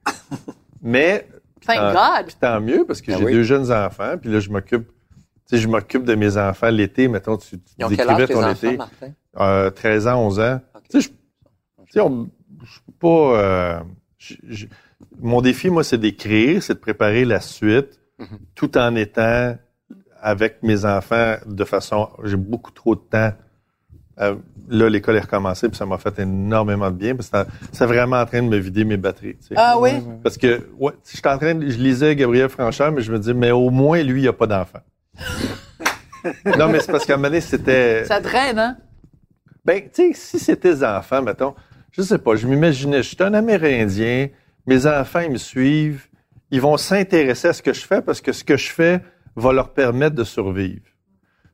[0.81, 1.27] Mais...
[1.65, 2.25] Thank tant- God.
[2.27, 3.33] puis tant mieux, parce que Ah j'ai oui.
[3.33, 4.87] deux jeunes enfants, puis là, je m'occupe...
[5.49, 7.07] Tu sais, je m'occupe de mes enfants l'été.
[7.07, 8.77] Mettons, tu, tu Ils décrivais ton enfants, été.
[8.77, 9.11] Martin?
[9.39, 10.59] Euh, 13 ans, 11 ans.
[10.75, 10.81] Ok.
[10.89, 11.09] Tu sais, je,
[11.85, 12.29] tu sais, on-
[12.65, 13.07] je suis pas.
[13.07, 13.79] euh,
[14.17, 14.65] je- je-
[15.21, 18.39] mon défi, moi, c'est d'écrire, c'est de préparer la suite, Mhm.
[18.55, 19.55] tout en étant
[20.21, 22.09] avec mes enfants de façon.
[22.23, 23.31] J'ai beaucoup trop de temps.
[24.19, 24.35] Euh,
[24.67, 27.85] là, l'école est recommencée, puis ça m'a fait énormément de bien, parce que ça- c'est
[27.85, 29.35] vraiment en train de me vider mes batteries.
[29.37, 29.53] tu sais.
[29.55, 29.91] Ah oui?
[30.23, 33.19] Parce que, ouais, je suis en train de, je lisais Gabriel Franchard, mais je me
[33.19, 34.79] dis, mais au moins, lui, il n'a pas d'enfant.
[36.57, 38.05] non, mais c'est parce qu'à un moment donné, c'était.
[38.05, 38.77] Ça draine, hein?
[39.63, 41.53] Ben, tu sais, si c'était des enfants, mettons,
[41.91, 44.29] je sais pas, je m'imaginais, je suis un Amérindien,
[44.65, 46.07] mes enfants, ils me suivent,
[46.51, 49.01] ils vont s'intéresser à ce que je fais parce que ce que je fais
[49.37, 50.81] va leur permettre de survivre.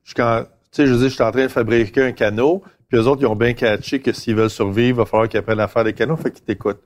[0.03, 2.97] Je, quand, tu sais, je dire, je suis en train de fabriquer un canot, puis
[2.97, 5.59] eux autres, ils ont bien catché que s'ils veulent survivre, il va falloir qu'ils apprennent
[5.59, 6.81] à faire des canots, fait qu'ils t'écoutent.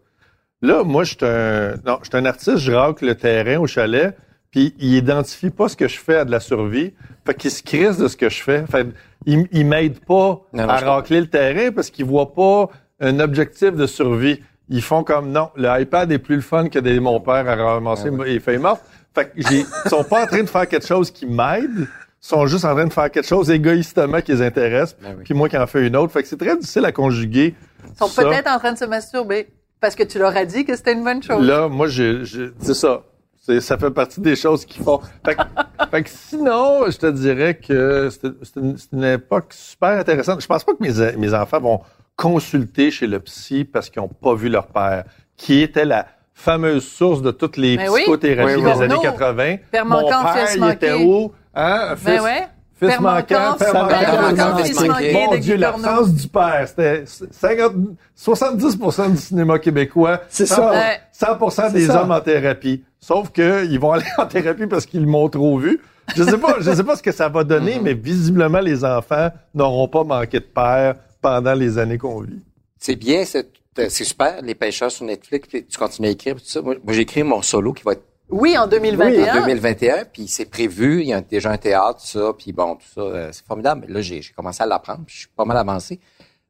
[0.61, 3.67] Là, moi, je suis un, non, je suis un artiste, je racle le terrain au
[3.67, 4.17] chalet,
[4.49, 6.93] puis il identifie pas ce que je fais à de la survie,
[7.25, 8.65] fait qu'il se crisse de ce que je fais.
[8.65, 8.87] Fait
[9.25, 12.69] il, il m'aide pas Non, non, à racler le terrain parce qu'ils voient pas
[12.99, 14.41] un objectif de survie.
[14.69, 17.55] Ils font comme non, le iPad est plus le fun que d'aider mon père à
[17.55, 18.81] ramasser Ah les feuilles mortes.
[19.15, 21.87] Fait que j'ai, ils sont pas en train de faire quelque chose qui m'aide, ils
[22.19, 25.23] sont juste en train de faire quelque chose égoïstement qui les intéresse, Ben oui.
[25.23, 26.11] puis moi qui en fais une autre.
[26.11, 27.55] Fait que c'est très difficile à conjuguer.
[27.89, 28.23] Ils sont ça.
[28.23, 29.47] peut-être en train de se masturber
[29.79, 31.45] parce que tu leur as dit que c'était une bonne chose.
[31.45, 33.03] Là, moi, je, je- c'est ça.
[33.45, 34.99] C'est, ça fait partie des choses qui font.
[35.25, 35.41] Fait que,
[35.91, 40.41] fait que sinon, je te dirais que c'est, c'est une, c'est une époque super intéressante.
[40.41, 41.79] Je pense pas que mes, mes enfants vont
[42.17, 45.05] consulter chez le psy parce qu'ils n'ont pas vu leur père,
[45.37, 48.01] qui était la fameuse source de toutes les Mais oui.
[48.01, 49.55] psychothérapies Oui, des années Nous, 80.
[49.71, 50.73] père Mon manquant, père, fils il manqué.
[50.75, 51.31] était où?
[51.55, 51.95] Hein?
[52.03, 52.47] Ben Fils, ouais.
[52.79, 54.87] Fils Père manquant, manquant, père père manquant, fils manqué.
[54.89, 56.67] manqué Mon Dieu, l'absence du père.
[56.67, 57.73] C'était 50,
[58.15, 58.77] 70
[59.11, 60.21] du cinéma québécois.
[60.29, 60.71] C'est 100 ça.
[60.71, 60.99] Ouais.
[61.11, 62.01] 100 des ça.
[62.03, 62.83] hommes en thérapie.
[62.99, 65.79] Sauf que ils vont aller en thérapie parce qu'ils m'ont trop vu.
[66.15, 69.29] Je sais pas, je sais pas ce que ça va donner, mais visiblement, les enfants
[69.53, 72.39] n'auront pas manqué de père pendant les années qu'on vit.
[72.77, 73.49] C'est bien, c'est
[73.79, 76.61] euh, c'est super, les pêcheurs sur Netflix, puis tu continues à écrire, puis tout ça.
[76.61, 79.41] Moi, écrit mon solo qui va être Oui, en en 2021.
[79.41, 82.87] 2021, puis c'est prévu, il y a déjà un théâtre, tout ça, puis bon, tout
[82.95, 83.85] ça, euh, c'est formidable.
[83.87, 85.99] Mais là, j'ai commencé à l'apprendre, puis je suis pas mal avancé.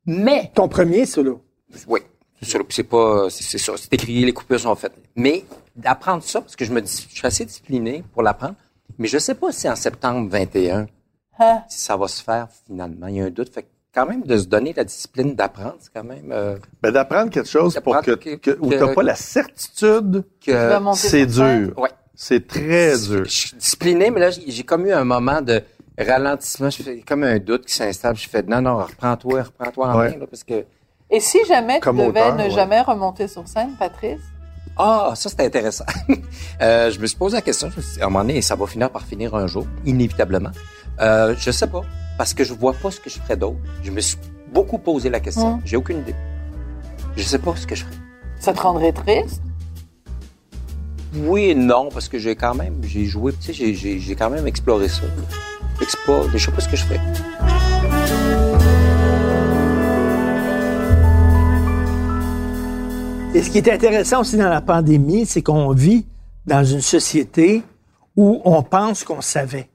[0.06, 1.42] Mais, Ton premier solo?
[1.88, 2.00] oui,
[2.40, 4.94] puis c'est pas, c'est c'est ça, c'est écrit, les coupures sont faites.
[5.16, 5.44] Mais
[5.76, 8.56] d'apprendre ça, parce que je me dis, je suis assez discipliné pour l'apprendre,
[8.98, 10.88] mais je sais pas si en septembre 21,
[11.40, 11.64] Hein?
[11.70, 13.08] si ça va se faire finalement.
[13.08, 13.54] Il y a un doute.
[13.54, 16.92] Fait que quand même, de se donner la discipline d'apprendre, c'est quand même euh, Ben,
[16.92, 20.78] d'apprendre quelque chose pour que, que- que, où que- t'as pas la certitude, Tu vas
[20.78, 20.84] que...
[20.84, 21.66] monter c'est sur scène.
[21.68, 21.80] dur.
[21.80, 21.90] Ouais.
[22.16, 23.26] C'est très dur.
[23.26, 25.62] Je suis discipliné, mais là, j'ai comme eu un moment de
[25.98, 26.70] ralentissement.
[26.70, 28.16] Je fais comme un doute qui s'installe.
[28.16, 30.10] Je fais, non, non, reprends-toi, reprends-toi en Ouais.
[30.12, 30.64] main, là, parce que...
[31.10, 32.50] Et si jamais Comme tu devais auteur, ne ouais.
[32.52, 34.20] jamais remonter sur scène, Patrice?
[34.78, 35.86] Ah, ça, c'était intéressant.
[36.62, 38.42] euh, je me suis posé la question, je me suis dit, à un moment donné,
[38.42, 40.52] ça va finir par finir un jour, inévitablement.
[41.00, 41.82] Euh, je sais pas,
[42.18, 43.58] parce que je vois pas ce que je ferais d'autre.
[43.84, 44.18] Je me suis
[44.54, 45.58] beaucoup posé la question.
[45.58, 45.62] Mm.
[45.66, 46.16] J'ai aucune idée.
[47.16, 47.96] Je sais pas ce que je ferais.
[48.40, 49.42] Ça te rendrait triste?
[51.16, 54.16] Oui et non, parce que j'ai quand même, j'ai joué, tu sais, j'ai- j'ai j'ai
[54.16, 55.04] quand même exploré ça.
[56.06, 57.00] Pas, je sais pas ce que je ferais.
[63.36, 66.06] Et ce qui est intéressant aussi dans la pandémie, c'est qu'on vit
[66.46, 67.62] dans une société
[68.16, 69.70] où on pense qu'on savait.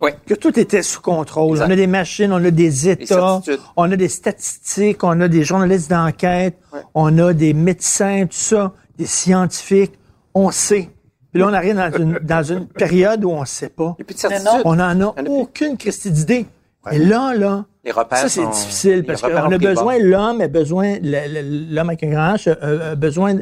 [0.00, 0.10] Oui.
[0.26, 1.56] Que tout était sous contrôle.
[1.56, 1.66] Exact.
[1.68, 3.40] On a des machines, on a des États,
[3.76, 6.56] on a des statistiques, on a des journalistes d'enquête,
[6.94, 9.98] on a des médecins, tout ça, des scientifiques.
[10.34, 10.90] On sait.
[11.32, 13.96] Puis là, on arrive dans une, dans une période où on ne sait pas.
[14.00, 14.62] A plus de certitude.
[14.64, 15.28] On n'en a en a plus.
[15.28, 16.46] aucune Christie d'idée.
[16.92, 21.88] Et là, là, Les ça, c'est difficile parce qu'on a besoin, l'homme a besoin, l'homme
[21.88, 23.40] avec un grand H a, besoin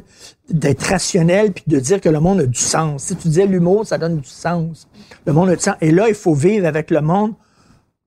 [0.49, 3.05] d'être rationnel puis de dire que le monde a du sens.
[3.05, 4.89] Si tu disais l'humour, ça donne du sens.
[5.26, 5.76] Le monde a du sens.
[5.80, 7.34] Et là, il faut vivre avec le monde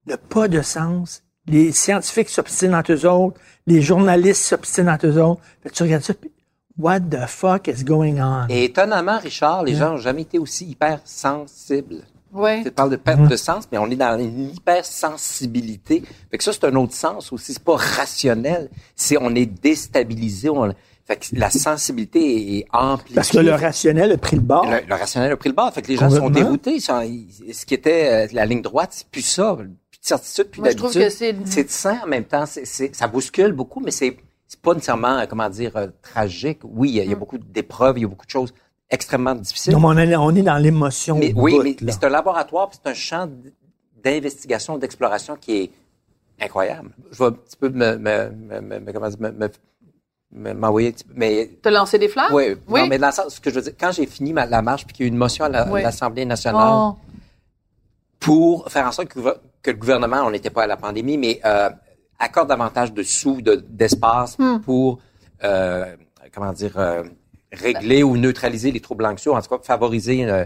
[0.08, 1.24] n'a pas de sens.
[1.48, 5.42] Les scientifiques s'obstinent entre eux autres, les journalistes s'obstinent entre eux autres.
[5.64, 6.32] Fait tu regardes ça, puis
[6.78, 8.48] what the fuck is going on?
[8.50, 12.04] Et étonnamment, Richard, les gens n'ont jamais été aussi hypersensibles.
[12.34, 12.64] Oui.
[12.64, 16.04] Tu parles de perte de sens, mais on est dans une hypersensibilité.
[16.32, 17.54] Fait que ça, c'est un autre sens aussi.
[17.54, 18.70] C'est pas rationnel.
[18.96, 20.50] C'est, on est déstabilisé.
[20.50, 20.74] On,
[21.06, 23.16] fait que la sensibilité est amplifiée.
[23.16, 24.66] Parce que le rationnel a pris le bord.
[24.70, 25.74] Le, le rationnel a pris le bord.
[25.74, 26.76] Fait que les gens sont déroutés.
[26.76, 29.56] Ils sont- ils- ce qui était euh, la ligne droite, c'est plus ça.
[29.56, 31.44] Plus de certitude, plus Moi, je trouve d'habitude.
[31.44, 32.46] que c'est- C'est sain en même temps.
[32.46, 34.18] Ça bouscule beaucoup, mais c'est,
[34.48, 36.60] c'est pas nécessairement, euh, comment dire, euh, tragique.
[36.64, 37.20] Oui, il y a- il y a Mm.
[37.20, 38.54] beaucoup d'épreuves, il y a beaucoup de choses
[38.90, 39.74] extrêmement difficiles.
[39.74, 41.18] Non, mais on est, on est dans l'émotion.
[41.18, 43.30] Mais, oui, mais, c'est un laboratoire, puis c'est un champ
[44.04, 45.72] d'investigation, d'exploration qui est
[46.42, 46.90] incroyable.
[47.12, 49.50] Je vais un petit peu me, me, me, me- me- comment dire, me, me-
[50.32, 52.32] me- m'envoyer un petit peu, mais Te lancer des fleurs?
[52.34, 52.82] oui, Oui.
[52.82, 54.62] non, mais dans le sens, ce que je veux dire, quand j'ai fini ma- la
[54.62, 55.82] marche, puis qu'il y a eu une motion à la- Oui.
[55.82, 56.96] l'Assemblée nationale Oh.
[58.20, 59.20] pour faire en sorte que,
[59.62, 61.70] que le gouvernement, on n'était pas à la pandémie, mais euh,
[62.20, 64.60] accorde davantage de sous, de- d'espace Hmm.
[64.60, 65.00] pour,
[65.44, 65.96] euh,
[66.34, 67.04] comment dire, euh,
[67.52, 70.46] régler ou neutraliser les troubles anxieux, en tout cas favoriser euh,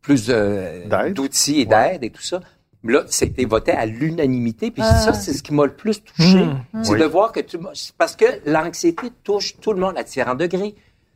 [0.00, 2.40] plus euh, d'outils et d'aide et tout ça.
[2.82, 4.70] Mais là, c'était voté à l'unanimité.
[4.70, 4.94] Puis Ah.
[5.00, 6.44] ça, c'est ce qui m'a le plus touché.
[6.44, 6.82] Mmh.
[6.82, 6.98] C'est Oui.
[7.00, 7.72] de voir que tout le monde...
[7.96, 10.74] Parce que l'anxiété touche tout le monde à différents degrés.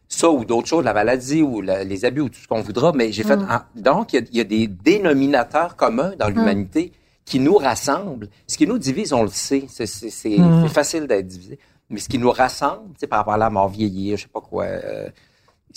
[0.08, 2.92] Ça ou d'autres choses, la maladie ou la- les abus ou tout ce qu'on voudra.
[2.94, 3.34] Mais j'ai fait...
[3.34, 6.92] en- Donc, il y, a, il y a des dénominateurs communs dans l'humanité
[7.26, 8.28] qui nous rassemblent.
[8.46, 9.66] Ce qui nous divise, on le sait.
[9.68, 11.58] C'est c'est- c'est- c'est facile d'être divisé.
[11.90, 14.40] Mais ce qui nous rassemble, c'est par rapport à la mort vieillir, je sais pas
[14.40, 14.64] quoi...
[14.64, 15.10] euh,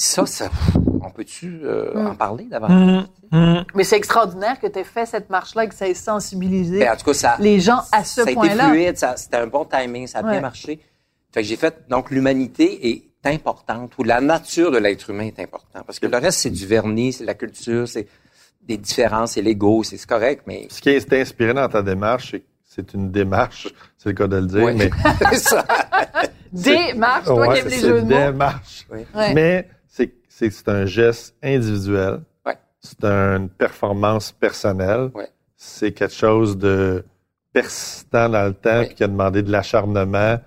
[0.01, 0.49] ça, ça,
[1.03, 3.05] on peut-tu euh, en parler davantage?
[3.31, 3.65] Hum, hum.
[3.75, 6.93] Mais c'est extraordinaire que tu aies fait cette marche-là et que ça ait sensibilisé Ben,
[6.93, 8.69] en tout cas, ça, les gens à ce ça a été point-là.
[8.69, 10.31] fluide, c'était un bon timing, ça a Ouais.
[10.31, 10.79] bien marché.
[11.33, 15.39] Fait que j'ai fait, donc l'humanité est importante, ou la nature de l'être humain est
[15.39, 15.83] importante.
[15.85, 18.07] Parce que le reste, c'est du vernis, c'est la culture, c'est
[18.63, 20.67] des différences, c'est l'ego, c'est correct, mais...
[20.69, 24.27] Ce qui est inspiré dans ta démarche, c'est que c'est une démarche, c'est le cas
[24.27, 24.73] de le dire, Ouais.
[24.73, 24.89] mais
[25.31, 25.65] c'est ça.
[26.51, 28.15] Des marches, toi Ouais, qui aimes les jeux de une mots.
[28.31, 28.87] démarche.
[28.91, 28.99] Oui.
[29.33, 29.67] Mais
[30.41, 32.21] c'est c'est c'est un geste individuel.
[32.45, 32.57] Ouais.
[32.79, 35.11] C'est une performance personnelle.
[35.13, 35.27] Ouais.
[35.55, 37.03] C'est quelque chose de
[37.53, 40.39] persistant dans le temps, puis qui a demandé de l'acharnement,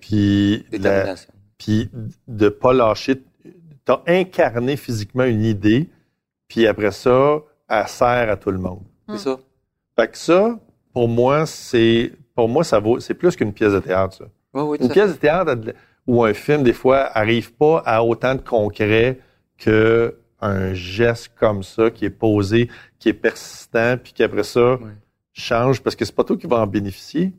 [0.00, 1.14] puis de la-
[1.58, 1.90] puis
[2.28, 3.22] de pas lâcher.
[3.84, 5.90] T'as incarné physiquement une idée,
[6.48, 8.82] puis après ça, elle sert à tout le monde.
[9.08, 9.38] C'est ça.
[9.96, 10.58] Fait que ça,
[10.94, 14.16] pour moi, c'est pour moi ça vaut, c'est plus qu'une pièce de théâtre.
[14.16, 14.24] Ça.
[14.54, 15.54] Oui, oui, tout Une pièce de théâtre
[16.06, 19.18] ou un film, des fois, arrive pas à autant de concret
[19.62, 24.90] que un geste comme ça qui est posé, qui est persistant, puis qu'après ça, Ouais.
[25.32, 27.32] change parce que c'est pas toi qui vas en bénéficier.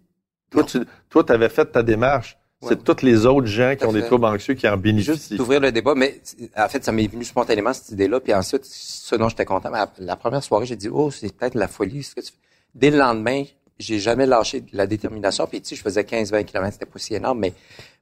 [0.49, 0.67] Toi, Non.
[0.67, 2.37] tu toi, avais fait ta démarche.
[2.61, 2.69] Ouais.
[2.69, 5.35] C'est tous les autres gens qui ont des troubles anxieux qui en Juste bénéficient.
[5.35, 6.21] d'ouvrir le débat, mais
[6.55, 8.21] en fait, ça m'est venu spontanément cette idée-là.
[8.21, 11.35] Puis ensuite, ce dont j'étais content, mais la, la première soirée, j'ai dit, oh, c'est
[11.35, 12.03] peut-être la folie.
[12.03, 12.37] Ce que tu fais.
[12.73, 13.43] Dès le lendemain,
[13.79, 15.47] j'ai jamais lâché la détermination.
[15.47, 17.53] Puis tu sais, je faisais 15-20 km, c'était pas si énorme, mais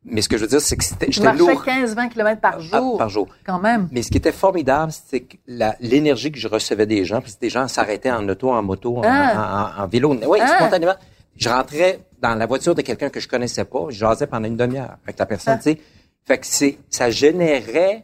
[0.04, 2.56] mais ce que je veux dire, c'est que c'était, Je j'étais lourd 15-20 km par
[2.56, 3.28] Ah, jour, par jour.
[3.46, 3.88] quand même.
[3.92, 5.38] Mais ce qui était formidable, c'était que
[5.80, 9.02] l'énergie que je recevais des gens, puis des gens s'arrêtaient en auto, en moto, en,
[9.06, 9.72] Ah.
[9.78, 10.16] en- en- en vélo.
[10.28, 10.56] Oui, Ah.
[10.58, 10.96] spontanément.
[11.38, 14.58] Je rentrais dans la voiture de quelqu'un que je connaissais pas, je jasais pendant une
[14.58, 15.58] demi-heure avec la personne, Ah.
[15.64, 15.80] tu sais.
[16.26, 18.04] Fait que c'est, ça générait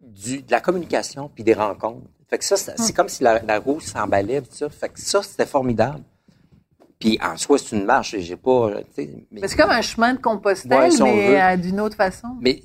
[0.00, 2.06] du, de la communication puis des rencontres.
[2.28, 4.68] Fait que ça, c'est comme si la, la roue s'emballait, ça.
[4.68, 6.00] Fait que ça, c'était formidable.
[7.00, 8.70] Puis en soi, c'est une marche, j'ai pas,
[9.32, 12.28] mais- c'est comme un chemin de Compostelle, Ouais, si on mais euh, d'une autre façon.
[12.40, 12.62] mais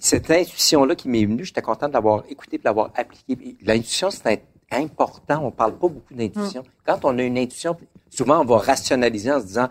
[0.00, 3.56] cette intuition-là qui m'est venue, j'étais content de l'avoir écoutée de l'avoir appliquée.
[3.62, 5.42] L'intuition, c'est important.
[5.44, 6.64] On parle pas beaucoup d'intuition.
[6.84, 7.76] Quand on a une intuition,
[8.10, 9.68] souvent, on va rationaliser en se disant,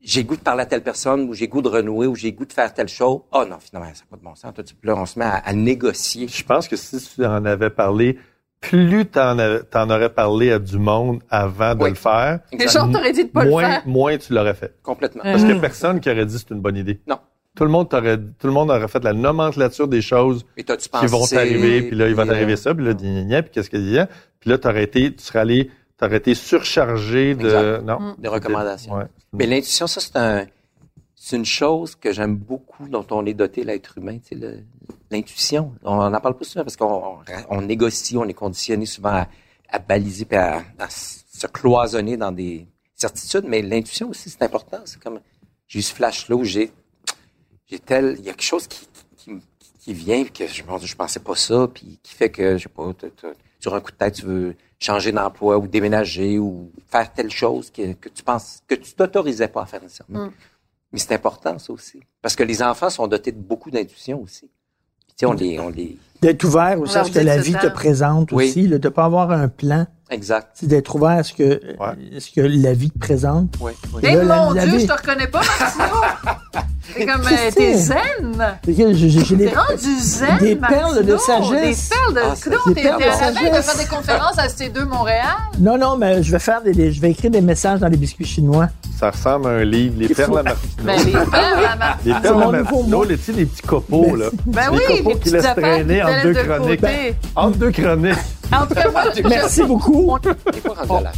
[0.00, 2.44] j'ai goût de parler à telle personne, ou j'ai goût de renouer, ou j'ai goût
[2.46, 3.20] de faire telle chose.
[3.32, 4.52] Oh non, finalement, ça n'a pas de bon sens.
[4.54, 6.26] Tout de suite, là, on se met à, à négocier.
[6.28, 8.18] Je pense que si tu en avais parlé,
[8.62, 11.90] plus tu en, aurais parlé à du monde avant de Oui.
[11.90, 13.82] le faire, Les gens t'auraient dit de pas moins, le faire.
[13.86, 14.74] moins tu l'aurais fait.
[14.82, 15.22] Complètement.
[15.22, 17.00] Parce qu'il n'y a personne qui aurait dit que c'est une bonne idée.
[17.06, 17.18] Non.
[17.54, 21.06] Tout le monde t'aurait, tout le monde aurait fait la nomenclature des choses qui pensé?
[21.08, 23.42] vont t'arriver, puis là, il va puis, euh, t'arriver ça, puis là, gna, gna, gna,
[23.42, 24.08] puis qu'est-ce qu'il y a?
[24.40, 27.82] Puis là, t'aurais été, tu serais allé, t'aurais été surchargé de, Exact.
[27.84, 28.00] non.
[28.00, 28.14] Mm.
[28.18, 28.94] Des recommandations.
[28.94, 29.04] Ouais.
[29.34, 30.46] Mais l'intuition, ça, c'est un,
[31.14, 34.60] c'est une chose que j'aime beaucoup dont on est doté, l'être humain, tu sais, le-
[35.12, 35.74] l'intuition.
[35.82, 37.18] On n'en parle pas souvent parce qu'on on,
[37.50, 39.28] on négocie, on est conditionné souvent à,
[39.68, 44.78] à baliser puis à, à se cloisonner dans des certitudes, mais l'intuition aussi, c'est important.
[44.84, 45.20] C'est comme,
[45.68, 46.72] j'ai eu ce flash-là où j'ai,
[47.66, 48.86] j'ai tel, il y a quelque chose qui,
[49.16, 52.14] qui, qui- qui vient puis que je, mon Dieu, je pensais pas ça, puis qui
[52.14, 55.58] fait que, je sais pas, t'as- sur un coup de tête, tu veux changer d'emploi
[55.58, 59.66] ou déménager ou faire telle chose que, que tu penses, que tu t'autorisais pas à
[59.66, 60.26] faire nécessairement.
[60.26, 60.32] Mm.
[60.92, 62.00] Mais c'est important, ça aussi.
[62.20, 64.50] Parce que les enfants sont dotés de beaucoup d'intuition aussi.
[65.16, 67.18] Puis, tu sais, on les, on les, D'être ouvert aussi On à leur ce que
[67.18, 68.48] la vie te présente Oui.
[68.48, 69.86] aussi, là, de pas avoir un plan.
[70.12, 70.48] Exact.
[70.54, 71.60] C'est d'être ouvert à ce que,
[72.18, 73.54] ce que la vie te présente.
[73.60, 74.00] Oui, oui.
[74.04, 75.84] Eh là, la- mon la Dieu, vie- je te reconnais pas, Martino!
[76.94, 77.96] C'est comme, euh, t'es zen!
[78.66, 80.80] J'ai- des- T'es rendu zen, Des Martino.
[80.92, 81.88] perles de sagesse.
[81.88, 82.20] Des perles de...
[82.20, 85.24] Ah, des t'es à la veille de faire des conférences à C2 Montréal?
[85.58, 88.26] Non, non, mais je vais faire des, je vais écrire des messages dans les biscuits
[88.26, 88.68] chinois.
[88.98, 90.84] Ça ressemble à un livre, les perles à Martineau.
[90.84, 91.96] Ben, les perles à ma...
[92.04, 93.04] Les perles à Martineau, mot.
[93.04, 94.26] les, tu sais, les petits copeaux, là.
[94.46, 96.84] Ben les oui, copeaux les qui laissent traîner entre te deux chroniques.
[97.36, 98.18] Entre deux chroniques.
[98.50, 100.10] En tout cas, moi, je- Merci beaucoup.
[100.12, 100.18] On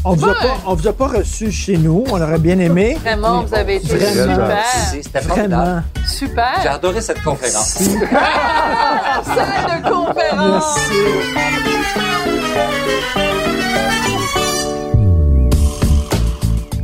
[0.04, 2.04] on vous a pas reçu chez nous.
[2.10, 2.96] On aurait bien aimé.
[3.00, 4.34] Vraiment, vous avez été Vraiment.
[4.34, 4.64] super.
[4.92, 5.20] C'était.
[5.20, 5.82] Vraiment.
[6.02, 6.72] J'ai Super.
[6.74, 7.66] adoré cette conférence.
[7.74, 7.88] Salle
[9.82, 10.78] de conférence.
[10.90, 12.04] Merci.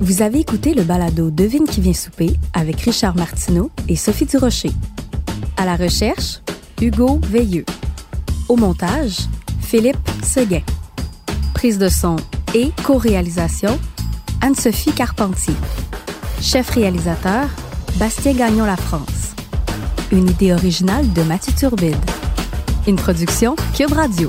[0.01, 4.73] Vous avez écouté le balado Devine qui vient souper avec Richard Martineau et Sophie Durocher.
[5.57, 6.41] À la recherche,
[6.81, 7.65] Hugo Veilleux.
[8.49, 9.19] Au montage,
[9.71, 10.63] Philippe Seguin.
[11.55, 12.17] Prise de son
[12.57, 13.79] et co-réalisation,
[14.41, 15.55] Anne-Sophie Carpentier.
[16.41, 17.47] Chef réalisateur,
[17.95, 19.37] Bastien Gagnon La France.
[20.11, 21.95] Une idée originale de Mathieu Turbide.
[22.89, 24.29] Une production Cube Radio.